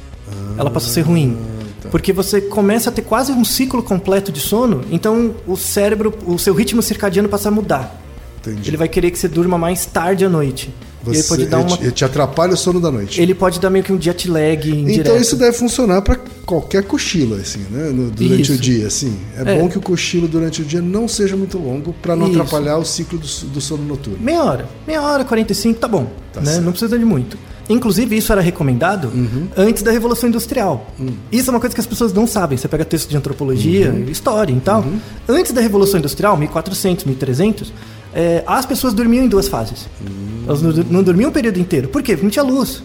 ela 0.58 0.70
passa 0.70 0.86
a 0.86 0.90
ser 0.90 1.02
ruim. 1.02 1.36
Tá. 1.82 1.88
Porque 1.90 2.12
você 2.12 2.40
começa 2.40 2.90
a 2.90 2.92
ter 2.92 3.02
quase 3.02 3.32
um 3.32 3.44
ciclo 3.44 3.82
completo 3.82 4.30
de 4.32 4.40
sono, 4.40 4.82
então 4.90 5.34
o 5.46 5.56
cérebro, 5.56 6.14
o 6.26 6.38
seu 6.38 6.54
ritmo 6.54 6.82
circadiano 6.82 7.28
passa 7.28 7.48
a 7.48 7.52
mudar. 7.52 8.00
Entendi. 8.40 8.70
Ele 8.70 8.76
vai 8.76 8.88
querer 8.88 9.10
que 9.12 9.18
você 9.18 9.28
durma 9.28 9.56
mais 9.56 9.86
tarde 9.86 10.24
à 10.24 10.28
noite. 10.28 10.74
e 11.04 11.10
ele 11.10 11.16
Você- 11.22 11.28
pode 11.28 11.46
dar 11.46 11.58
uma. 11.58 11.76
ele 11.80 11.90
te 11.92 12.04
atrapalha 12.04 12.54
o 12.54 12.56
sono 12.56 12.80
da 12.80 12.90
noite. 12.90 13.20
Ele 13.20 13.34
pode 13.34 13.58
dar 13.60 13.70
meio 13.70 13.84
que 13.84 13.92
um 13.92 14.00
jet 14.00 14.28
lag 14.30 14.68
indireto. 14.70 15.00
Então 15.08 15.16
isso 15.16 15.34
deve 15.36 15.52
funcionar 15.56 16.00
para 16.02 16.16
qualquer 16.46 16.84
cochilo, 16.84 17.34
assim, 17.36 17.58
né? 17.70 17.90
No- 17.90 18.08
durante 18.10 18.42
Isso. 18.42 18.52
o 18.52 18.56
dia, 18.58 18.86
assim. 18.86 19.16
É, 19.36 19.40
É. 19.56 19.58
bom 19.60 19.68
que 19.68 19.78
o 19.78 19.80
cochilo 19.80 20.26
durante 20.28 20.62
o 20.62 20.64
dia 20.64 20.80
não 20.80 21.06
seja 21.08 21.36
muito 21.36 21.56
longo 21.58 21.92
para 21.94 22.14
não 22.16 22.28
Isso. 22.28 22.40
atrapalhar 22.40 22.78
o 22.78 22.84
ciclo 22.84 23.18
do, 23.18 23.26
do 23.26 23.60
sono 23.60 23.84
noturno. 23.84 24.18
Meia 24.20 24.42
hora. 24.44 24.68
Meia 24.86 25.02
hora, 25.02 25.24
45, 25.24 25.78
tá 25.80 25.88
bom. 25.88 26.06
Tá 26.32 26.40
né? 26.40 26.58
Não 26.60 26.70
precisa 26.72 26.96
de 26.98 27.04
muito. 27.04 27.36
Inclusive, 27.68 28.16
isso 28.16 28.32
era 28.32 28.40
recomendado 28.40 29.10
antes 29.56 29.82
da 29.82 29.90
Revolução 29.90 30.28
Industrial. 30.28 30.86
Hum. 31.00 31.10
Isso 31.30 31.48
é 31.48 31.54
uma 31.54 31.60
coisa 31.60 31.74
que 31.74 31.80
as 31.80 31.86
pessoas 31.86 32.12
não 32.12 32.26
sabem. 32.26 32.58
Você 32.58 32.66
pega 32.68 32.84
texto 32.84 33.08
de 33.08 33.16
antropologia, 33.16 33.90
Uhum. 33.90 34.04
história 34.10 34.52
e 34.52 34.60
tal. 34.60 34.84
Antes 35.28 35.52
da 35.52 35.60
Revolução 35.60 35.98
Industrial, 35.98 36.36
1400, 36.36 37.04
1300, 37.04 37.72
é, 38.12 38.42
as 38.46 38.66
pessoas 38.66 38.92
dormiam 38.92 39.24
em 39.24 39.28
duas 39.28 39.48
fases. 39.48 39.88
Hum. 40.02 40.42
Elas 40.46 40.60
não, 40.60 40.70
não 40.90 41.02
dormiam 41.02 41.30
o 41.30 41.32
período 41.32 41.58
inteiro. 41.60 41.88
Por 41.88 42.02
quê? 42.02 42.12
Porque 42.12 42.24
não 42.24 42.30
tinha 42.30 42.42
luz. 42.44 42.82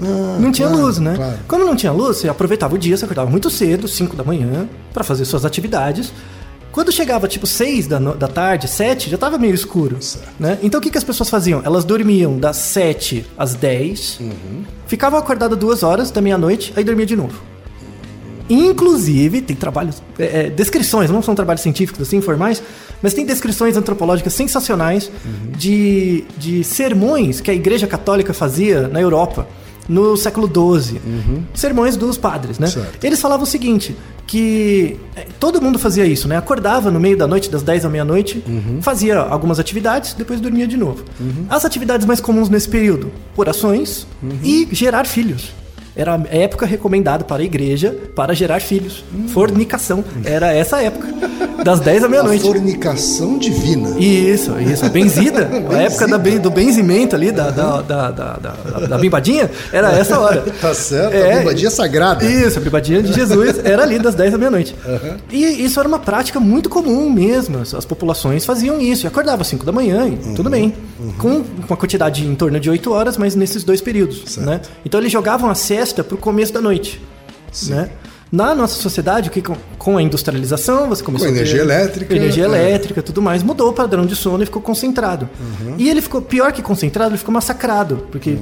Ah, 0.00 0.36
Não 0.38 0.52
tinha 0.52 0.68
claro, 0.68 0.82
luz, 0.84 0.98
né? 0.98 1.14
claro. 1.16 1.38
Como 1.48 1.64
não 1.64 1.74
tinha 1.74 1.90
luz, 1.90 2.18
você 2.18 2.28
aproveitava 2.28 2.74
o 2.74 2.78
dia, 2.78 2.96
você 2.96 3.04
acordava 3.04 3.28
muito 3.28 3.50
cedo, 3.50 3.88
5 3.88 4.14
da 4.14 4.22
manhã, 4.22 4.68
para 4.94 5.02
fazer 5.02 5.24
suas 5.24 5.44
atividades. 5.44 6.12
Quando 6.70 6.92
chegava 6.92 7.26
tipo 7.26 7.46
6 7.46 7.86
da, 7.86 7.98
no- 7.98 8.14
da 8.14 8.28
tarde, 8.28 8.68
7, 8.68 9.08
já 9.10 9.14
estava 9.16 9.38
meio 9.38 9.54
escuro. 9.54 9.96
Certo. 10.00 10.28
Né? 10.38 10.58
Então 10.62 10.78
o 10.78 10.82
que, 10.82 10.90
que 10.90 10.98
as 10.98 11.04
pessoas 11.04 11.28
faziam? 11.30 11.60
Elas 11.64 11.84
dormiam 11.84 12.38
das 12.38 12.56
7 12.56 13.24
às 13.36 13.54
10, 13.54 14.18
Uhum. 14.20 14.62
ficavam 14.86 15.18
acordadas 15.18 15.58
duas 15.58 15.82
horas 15.82 16.10
da 16.10 16.20
meia-noite, 16.20 16.72
aí 16.76 16.84
dormia 16.84 17.06
de 17.06 17.16
novo. 17.16 17.40
Inclusive, 18.50 19.42
tem 19.42 19.54
trabalhos, 19.54 20.02
é, 20.18 20.46
é, 20.46 20.50
descrições, 20.50 21.10
não 21.10 21.20
são 21.20 21.34
trabalhos 21.34 21.60
científicos 21.60 22.00
assim, 22.06 22.16
informais, 22.16 22.62
mas 23.02 23.12
tem 23.12 23.26
descrições 23.26 23.76
antropológicas 23.76 24.32
sensacionais 24.32 25.08
Uhum. 25.24 25.50
de, 25.52 26.24
de 26.38 26.64
sermões 26.64 27.40
que 27.42 27.50
a 27.50 27.54
Igreja 27.54 27.86
Católica 27.86 28.32
fazia 28.32 28.88
na 28.88 29.00
Europa 29.02 29.46
no 29.86 30.16
século 30.16 30.46
XII. 30.48 30.98
Sermões 31.54 31.96
dos 31.96 32.16
padres, 32.16 32.58
né? 32.58 32.66
Uhum. 32.68 32.72
Certo. 32.72 33.04
Eles 33.04 33.20
falavam 33.20 33.44
o 33.44 33.46
seguinte, 33.46 33.94
que 34.28 34.96
é, 35.16 35.26
todo 35.40 35.60
mundo 35.60 35.78
fazia 35.78 36.04
isso, 36.04 36.28
né? 36.28 36.36
Acordava 36.36 36.90
no 36.90 37.00
meio 37.00 37.16
da 37.16 37.26
noite, 37.26 37.50
das 37.50 37.62
10 37.62 37.86
à 37.86 37.88
meia-noite, 37.88 38.44
Uhum. 38.46 38.80
fazia 38.82 39.18
algumas 39.18 39.58
atividades, 39.58 40.12
depois 40.12 40.38
dormia 40.38 40.66
de 40.68 40.76
novo. 40.76 41.02
As 41.48 41.64
atividades 41.64 42.06
mais 42.06 42.20
comuns 42.20 42.48
nesse 42.50 42.68
período, 42.68 43.10
orações 43.36 44.06
Uhum. 44.22 44.38
e 44.44 44.68
gerar 44.70 45.06
filhos. 45.06 45.50
Era 45.96 46.14
a 46.14 46.20
época 46.36 46.66
recomendada 46.66 47.24
para 47.24 47.42
a 47.42 47.44
igreja 47.44 47.90
para 48.14 48.34
gerar 48.34 48.60
filhos. 48.60 49.02
Fornicação. 49.28 50.04
Era 50.24 50.52
essa 50.52 50.80
época. 50.82 51.08
Das 51.64 51.80
10 51.80 52.04
à 52.04 52.08
meia-noite. 52.08 52.42
fornicação 52.42 53.38
divina. 53.38 53.98
Isso, 53.98 54.58
isso. 54.60 54.86
A 54.86 54.88
benzida. 54.88 55.48
a 55.70 55.82
época 55.82 56.06
da 56.06 56.16
do 56.18 56.50
benzimento 56.50 57.16
ali, 57.16 57.32
da, 57.32 57.50
da, 57.50 57.82
da, 57.82 58.10
da, 58.10 58.32
da, 58.36 58.50
da 58.86 58.98
bimbadinha, 58.98 59.50
era 59.72 59.90
essa 59.92 60.18
hora. 60.18 60.44
Tá 60.60 60.74
certo? 60.74 61.14
É. 61.14 61.34
a 61.34 61.38
bimbadinha 61.38 61.70
sagrada. 61.70 62.24
Isso, 62.24 62.58
a 62.58 62.62
bimbadinha 62.62 63.02
de 63.02 63.12
Jesus 63.12 63.60
era 63.64 63.82
ali 63.82 63.98
das 63.98 64.14
10 64.14 64.34
à 64.34 64.38
meia-noite. 64.38 64.74
E 65.30 65.64
isso 65.64 65.78
era 65.78 65.88
uma 65.88 65.98
prática 65.98 66.40
muito 66.40 66.68
comum 66.68 67.08
mesmo. 67.10 67.58
As 67.60 67.84
populações 67.84 68.44
faziam 68.44 68.80
isso. 68.80 69.06
E 69.06 69.08
acordava 69.08 69.42
às 69.42 69.48
5 69.48 69.64
da 69.64 69.72
manhã 69.72 70.06
e 70.06 70.18
Uhum. 70.28 70.34
tudo 70.34 70.50
bem. 70.50 70.74
Com 71.18 71.44
uma 71.68 71.76
quantidade 71.76 72.26
em 72.26 72.34
torno 72.34 72.58
de 72.58 72.68
8 72.68 72.90
horas, 72.92 73.16
mas 73.16 73.34
nesses 73.34 73.62
dois 73.64 73.80
períodos. 73.80 74.36
Né? 74.38 74.60
Então 74.84 74.98
eles 75.00 75.12
jogavam 75.12 75.48
a 75.48 75.54
siesta 75.54 76.02
pro 76.02 76.16
começo 76.16 76.52
da 76.52 76.60
noite. 76.60 77.00
Né? 77.68 77.88
Na 78.30 78.54
nossa 78.54 78.74
sociedade, 78.80 79.28
o 79.28 79.32
que 79.32 79.42
com, 79.78 79.96
a 79.96 80.02
industrialização, 80.02 80.88
você 80.88 81.02
começou 81.02 81.28
Com 81.28 81.32
a 81.32 81.36
ter- 81.36 81.40
energia 81.42 81.60
elétrica, 81.62 82.14
energia 82.14 82.44
é. 82.44 82.46
elétrica, 82.46 83.02
tudo 83.02 83.22
mais, 83.22 83.42
mudou 83.42 83.70
o 83.70 83.72
padrão 83.72 84.04
de 84.04 84.14
sono 84.14 84.42
e 84.42 84.46
ficou 84.46 84.60
concentrado. 84.60 85.28
Uhum. 85.40 85.74
E 85.78 85.88
ele 85.88 86.02
ficou 86.02 86.20
pior 86.20 86.52
que 86.52 86.60
concentrado, 86.60 87.10
ele 87.12 87.18
ficou 87.18 87.32
massacrado, 87.32 88.06
porque 88.10 88.36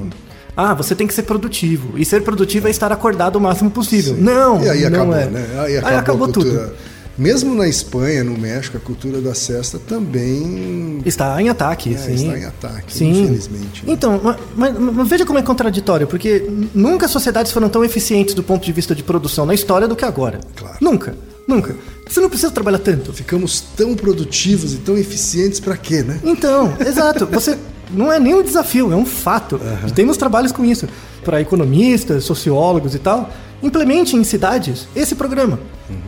ah, 0.57 0.75
você 0.75 0.94
tem 0.94 1.07
que 1.07 1.14
ser 1.14 1.22
produtivo 1.22 1.96
e 1.99 2.05
ser 2.05 2.22
produtivo 2.22 2.66
é 2.66 2.70
estar 2.70 2.90
acordado 2.90 3.37
o 3.37 3.40
máximo 3.40 3.70
possível. 3.70 4.16
Não, 4.18 4.62
E 4.64 4.68
aí 4.70 4.81
não 4.90 5.03
acabou, 5.03 5.14
é. 5.16 5.27
né? 5.27 5.46
Aí 5.59 5.59
Aí 5.59 5.77
acabou, 5.79 5.99
acabou 5.99 6.25
a 6.25 6.33
cultura. 6.33 6.59
tudo. 6.66 6.72
Mesmo 7.18 7.55
na 7.55 7.66
Espanha, 7.66 8.22
no 8.22 8.37
México, 8.37 8.76
a 8.76 8.81
cultura 8.81 9.20
da 9.20 9.35
cesta 9.35 9.79
também 9.79 11.00
Está 11.05 11.40
em 11.40 11.48
ataque, 11.48 11.94
é, 11.94 11.98
sim. 11.98 12.14
está 12.14 12.38
em 12.38 12.44
ataque, 12.44 12.92
Sim. 12.94 13.11
infelizmente. 13.22 13.87
né? 13.87 13.92
Então, 13.92 14.20
ma- 14.22 14.37
mas, 14.55 14.79
mas 14.79 15.09
veja 15.09 15.24
como 15.24 15.38
é 15.38 15.42
contraditório, 15.42 16.07
porque 16.07 16.46
nunca 16.74 17.07
as 17.07 17.12
sociedades 17.12 17.52
foram 17.52 17.68
tão 17.68 17.85
eficientes 17.85 18.35
do 18.35 18.42
ponto 18.42 18.64
de 18.64 18.72
vista 18.72 18.94
de 18.94 19.02
produção 19.02 19.46
na 19.46 19.55
história 19.55 19.88
do 19.88 19.96
que 19.96 20.05
agora. 20.05 20.40
Claro. 20.55 20.76
Nunca, 20.81 21.14
nunca. 21.48 21.74
Você 22.09 22.20
não 22.20 22.29
precisa 22.29 22.50
trabalhar 22.50 22.79
tanto. 22.79 23.12
Ficamos 23.12 23.61
tão 23.76 23.94
produtivos 23.94 24.74
e 24.74 24.76
tão 24.79 24.96
eficientes 24.98 25.59
pra 25.59 25.76
quê, 25.76 26.02
né? 26.02 26.20
Então, 26.22 26.72
exato. 26.87 27.26
Você 27.26 27.57
não 27.90 28.12
é 28.12 28.18
nem 28.20 28.35
um 28.35 28.42
desafio, 28.42 28.92
é 28.92 28.96
um 28.96 29.07
fato. 29.07 29.61
Temos 29.94 30.16
trabalhos 30.16 30.52
com 30.52 30.64
isso. 30.64 30.87
Para 31.24 31.40
economistas, 31.40 32.24
sociólogos 32.24 32.94
e 32.94 32.98
tal. 32.98 33.31
Implemente 33.62 34.16
em 34.16 34.25
cidades 34.25 34.87
esse 34.95 35.14
programa. 35.14 35.59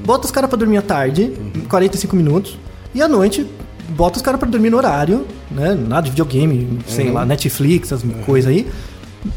Bota 0.04 0.26
os 0.26 0.30
caras 0.30 0.48
para 0.50 0.58
dormir 0.58 0.76
à 0.78 0.82
tarde, 0.82 1.32
45 1.68 2.14
minutos, 2.16 2.58
e 2.94 3.00
à 3.02 3.08
noite 3.08 3.46
bota 3.90 4.16
os 4.16 4.22
caras 4.22 4.38
para 4.40 4.48
dormir 4.48 4.70
no 4.70 4.76
horário 4.76 5.26
né? 5.50 5.74
Nada 5.74 6.02
de 6.02 6.11
videogame, 6.11 6.78
sei 6.87 7.11
lá, 7.11 7.24
Netflix, 7.24 7.92
as 7.92 8.02
coisas 8.26 8.50
aí. 8.50 8.66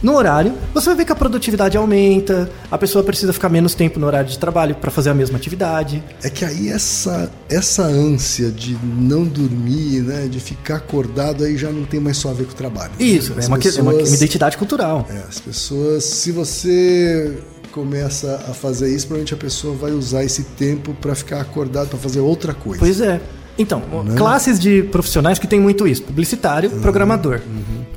No 0.04 0.16
horário, 0.16 0.54
você 0.74 0.88
vai 0.88 0.96
ver 0.98 1.06
que 1.06 1.12
a 1.12 1.16
produtividade 1.16 1.76
aumenta, 1.78 2.50
a 2.70 2.78
pessoa 2.78 3.04
precisa 3.04 3.32
ficar 3.34 3.50
menos 3.50 3.74
tempo 3.74 4.00
no 4.00 4.06
horário 4.06 4.30
de 4.30 4.38
trabalho 4.38 4.76
para 4.76 4.92
fazer 4.92 5.10
a 5.10 5.14
mesma 5.14 5.38
atividade. 5.38 6.04
É 6.22 6.30
que 6.30 6.44
aí 6.46 6.70
essa, 6.70 7.32
essa 7.50 7.84
ânsia 7.84 8.52
de 8.52 8.78
não 8.84 9.24
dormir, 9.24 10.02
né, 10.02 10.28
de 10.30 10.40
ficar 10.40 10.76
acordado, 10.76 11.44
aí 11.46 11.58
já 11.58 11.70
não 11.72 11.84
tem 11.86 12.00
mais 12.00 12.18
só 12.18 12.30
a 12.30 12.34
ver 12.34 12.44
com 12.46 12.52
o 12.52 12.56
trabalho. 12.56 12.92
Isso, 13.00 13.34
As 13.38 13.46
é 13.46 13.48
uma, 13.48 13.58
que- 13.58 13.68
é 13.70 13.82
uma- 13.82 13.92
pessoas- 13.92 14.10
uma 14.10 14.16
identidade 14.18 14.58
cultural. 14.58 15.08
É, 15.10 15.18
as 15.28 15.40
pessoas, 15.40 16.04
se 16.04 16.32
você 16.32 17.38
começa 17.72 18.36
a 18.50 18.54
fazer 18.54 18.90
isso, 18.94 19.08
provavelmente 19.08 19.34
a 19.34 19.38
pessoa 19.38 19.76
vai 19.76 19.92
usar 19.92 20.24
esse 20.24 20.44
tempo 20.44 20.94
para 21.02 21.16
ficar 21.16 21.42
acordado, 21.42 21.90
para 21.90 21.98
fazer 22.00 22.20
outra 22.20 22.54
coisa. 22.54 22.80
Pois 22.80 23.02
é. 23.02 23.20
Então, 23.58 23.82
Né? 24.06 24.16
classes 24.16 24.60
de 24.60 24.84
profissionais 24.84 25.38
que 25.40 25.48
tem 25.48 25.60
muito 25.60 25.88
isso: 25.88 26.04
publicitário, 26.04 26.72
Uhum. 26.72 26.82
programador. 26.82 27.42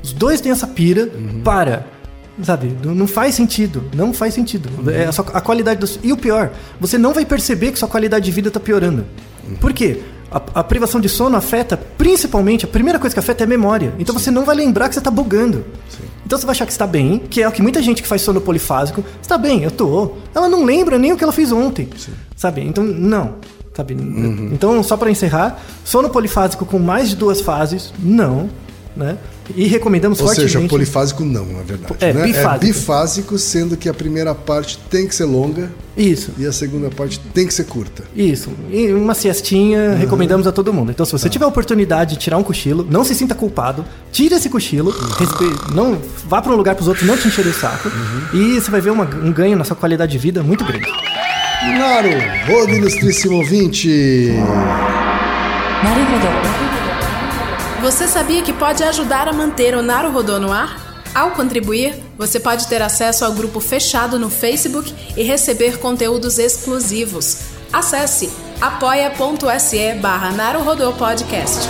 Os 0.03 0.11
dois 0.13 0.41
têm 0.41 0.51
essa 0.51 0.67
pira 0.67 1.09
para. 1.43 1.85
Sabe, 2.43 2.75
não 2.83 2.93
não 2.93 3.07
faz 3.07 3.33
sentido. 3.33 3.83
Não 3.95 4.13
faz 4.13 4.33
sentido. 4.33 4.69
Uhum. 4.79 4.89
É 4.89 5.05
a, 5.05 5.11
sua- 5.11 5.25
a 5.33 5.39
qualidade 5.39 5.79
do. 5.79 5.89
E 6.03 6.11
o 6.11 6.17
pior, 6.17 6.51
você 6.79 6.97
não 6.97 7.13
vai 7.13 7.25
perceber 7.25 7.71
que 7.71 7.79
sua 7.79 7.87
qualidade 7.87 8.25
de 8.25 8.31
vida 8.31 8.49
está 8.49 8.59
piorando. 8.59 9.05
Uhum. 9.47 9.55
Por 9.55 9.71
quê? 9.71 10.01
A, 10.35 10.59
a 10.59 10.63
privação 10.65 10.99
de 10.99 11.07
sono 11.07 11.37
afeta, 11.37 11.77
principalmente, 11.77 12.65
a 12.65 12.67
primeira 12.67 12.99
coisa 12.99 13.15
que 13.15 13.19
afeta 13.21 13.43
é 13.43 13.45
a 13.45 13.47
memória. 13.47 13.93
Então 13.97 14.13
você 14.13 14.29
não 14.29 14.43
vai 14.43 14.53
lembrar 14.53 14.89
que 14.89 14.93
você 14.95 14.99
está 14.99 15.09
bugando. 15.09 15.63
Então 16.25 16.37
você 16.37 16.45
vai 16.45 16.51
achar 16.53 16.65
que 16.65 16.73
está 16.73 16.85
bem, 16.85 17.19
que 17.19 17.41
é 17.41 17.47
o 17.47 17.51
que 17.53 17.61
muita 17.61 17.81
gente 17.81 18.01
que 18.01 18.07
faz 18.07 18.21
sono 18.21 18.41
polifásico 18.41 19.01
está 19.21 19.37
bem, 19.37 19.63
eu 19.63 19.71
tô. 19.71 20.11
Ela 20.35 20.49
não 20.49 20.65
lembra 20.65 20.99
nem 20.99 21.13
o 21.13 21.17
que 21.17 21.23
ela 21.23 21.31
fez 21.31 21.53
ontem. 21.53 21.87
Sabe? 22.35 22.61
Então, 22.61 22.83
não. 22.83 23.35
Sabe? 23.73 23.93
Uhum. 23.93 24.49
Então, 24.51 24.83
só 24.83 24.97
para 24.97 25.09
encerrar, 25.09 25.57
sono 25.85 26.09
polifásico 26.09 26.65
com 26.65 26.79
mais 26.79 27.09
de 27.09 27.15
duas 27.15 27.39
fases, 27.39 27.93
não. 27.97 28.49
Né? 28.95 29.17
E 29.53 29.67
recomendamos 29.67 30.19
Ou 30.21 30.27
fortemente. 30.27 30.55
Ou 30.55 30.61
seja, 30.61 30.69
polifásico 30.69 31.25
não, 31.25 31.45
na 31.45 31.63
verdade. 31.63 31.95
É, 31.99 32.13
né? 32.13 32.23
bifásico. 32.23 32.55
é 32.55 32.67
bifásico, 32.67 33.37
sendo 33.37 33.75
que 33.75 33.89
a 33.89 33.93
primeira 33.93 34.33
parte 34.33 34.79
tem 34.89 35.05
que 35.07 35.13
ser 35.13 35.25
longa. 35.25 35.69
Isso. 35.97 36.31
E 36.37 36.45
a 36.45 36.51
segunda 36.51 36.89
parte 36.89 37.19
tem 37.33 37.45
que 37.45 37.53
ser 37.53 37.65
curta. 37.65 38.03
Isso. 38.15 38.49
E 38.69 38.91
uma 38.93 39.13
siestinha 39.13 39.91
uhum. 39.91 39.97
recomendamos 39.97 40.47
a 40.47 40.51
todo 40.51 40.73
mundo. 40.73 40.91
Então, 40.91 41.05
se 41.05 41.11
você 41.11 41.25
tá. 41.25 41.29
tiver 41.29 41.45
a 41.45 41.47
oportunidade 41.47 42.15
de 42.15 42.21
tirar 42.21 42.37
um 42.37 42.43
cochilo, 42.43 42.87
não 42.89 43.03
se 43.03 43.13
sinta 43.13 43.35
culpado, 43.35 43.85
tira 44.11 44.35
esse 44.35 44.49
cochilo, 44.49 44.91
respe... 45.17 45.73
não 45.73 45.97
vá 46.27 46.41
para 46.41 46.51
um 46.51 46.55
lugar 46.55 46.75
para 46.75 46.81
os 46.81 46.87
outros 46.87 47.05
não 47.05 47.17
te 47.17 47.27
encherem 47.27 47.51
o 47.51 47.53
saco, 47.53 47.89
uhum. 47.89 48.39
e 48.39 48.59
você 48.59 48.71
vai 48.71 48.81
ver 48.81 48.91
uma, 48.91 49.03
um 49.03 49.31
ganho 49.31 49.57
na 49.57 49.63
sua 49.63 49.75
qualidade 49.75 50.11
de 50.11 50.17
vida 50.17 50.41
muito 50.43 50.63
grande. 50.65 50.85
Claro, 50.85 52.09
Roda 52.47 52.71
ilustríssimo 52.71 53.37
ouvinte. 53.37 54.33
Naruhodo. 55.83 56.74
Você 57.85 58.07
sabia 58.07 58.41
que 58.41 58.51
pode 58.51 58.83
ajudar 58.83 59.27
a 59.27 59.31
manter 59.31 59.75
o 59.75 59.83
Naruhodô 59.83 60.39
no 60.39 60.51
ar? 60.51 61.03
Ao 61.13 61.29
contribuir, 61.29 61.93
você 62.17 62.39
pode 62.39 62.65
ter 62.65 62.81
acesso 62.81 63.23
ao 63.23 63.31
grupo 63.31 63.59
fechado 63.59 64.17
no 64.17 64.27
Facebook 64.27 64.91
e 65.15 65.21
receber 65.21 65.77
conteúdos 65.77 66.39
exclusivos. 66.39 67.41
Acesse 67.71 68.31
apoia.se 68.59 69.93
barra 70.01 70.31
Podcast. 70.97 71.69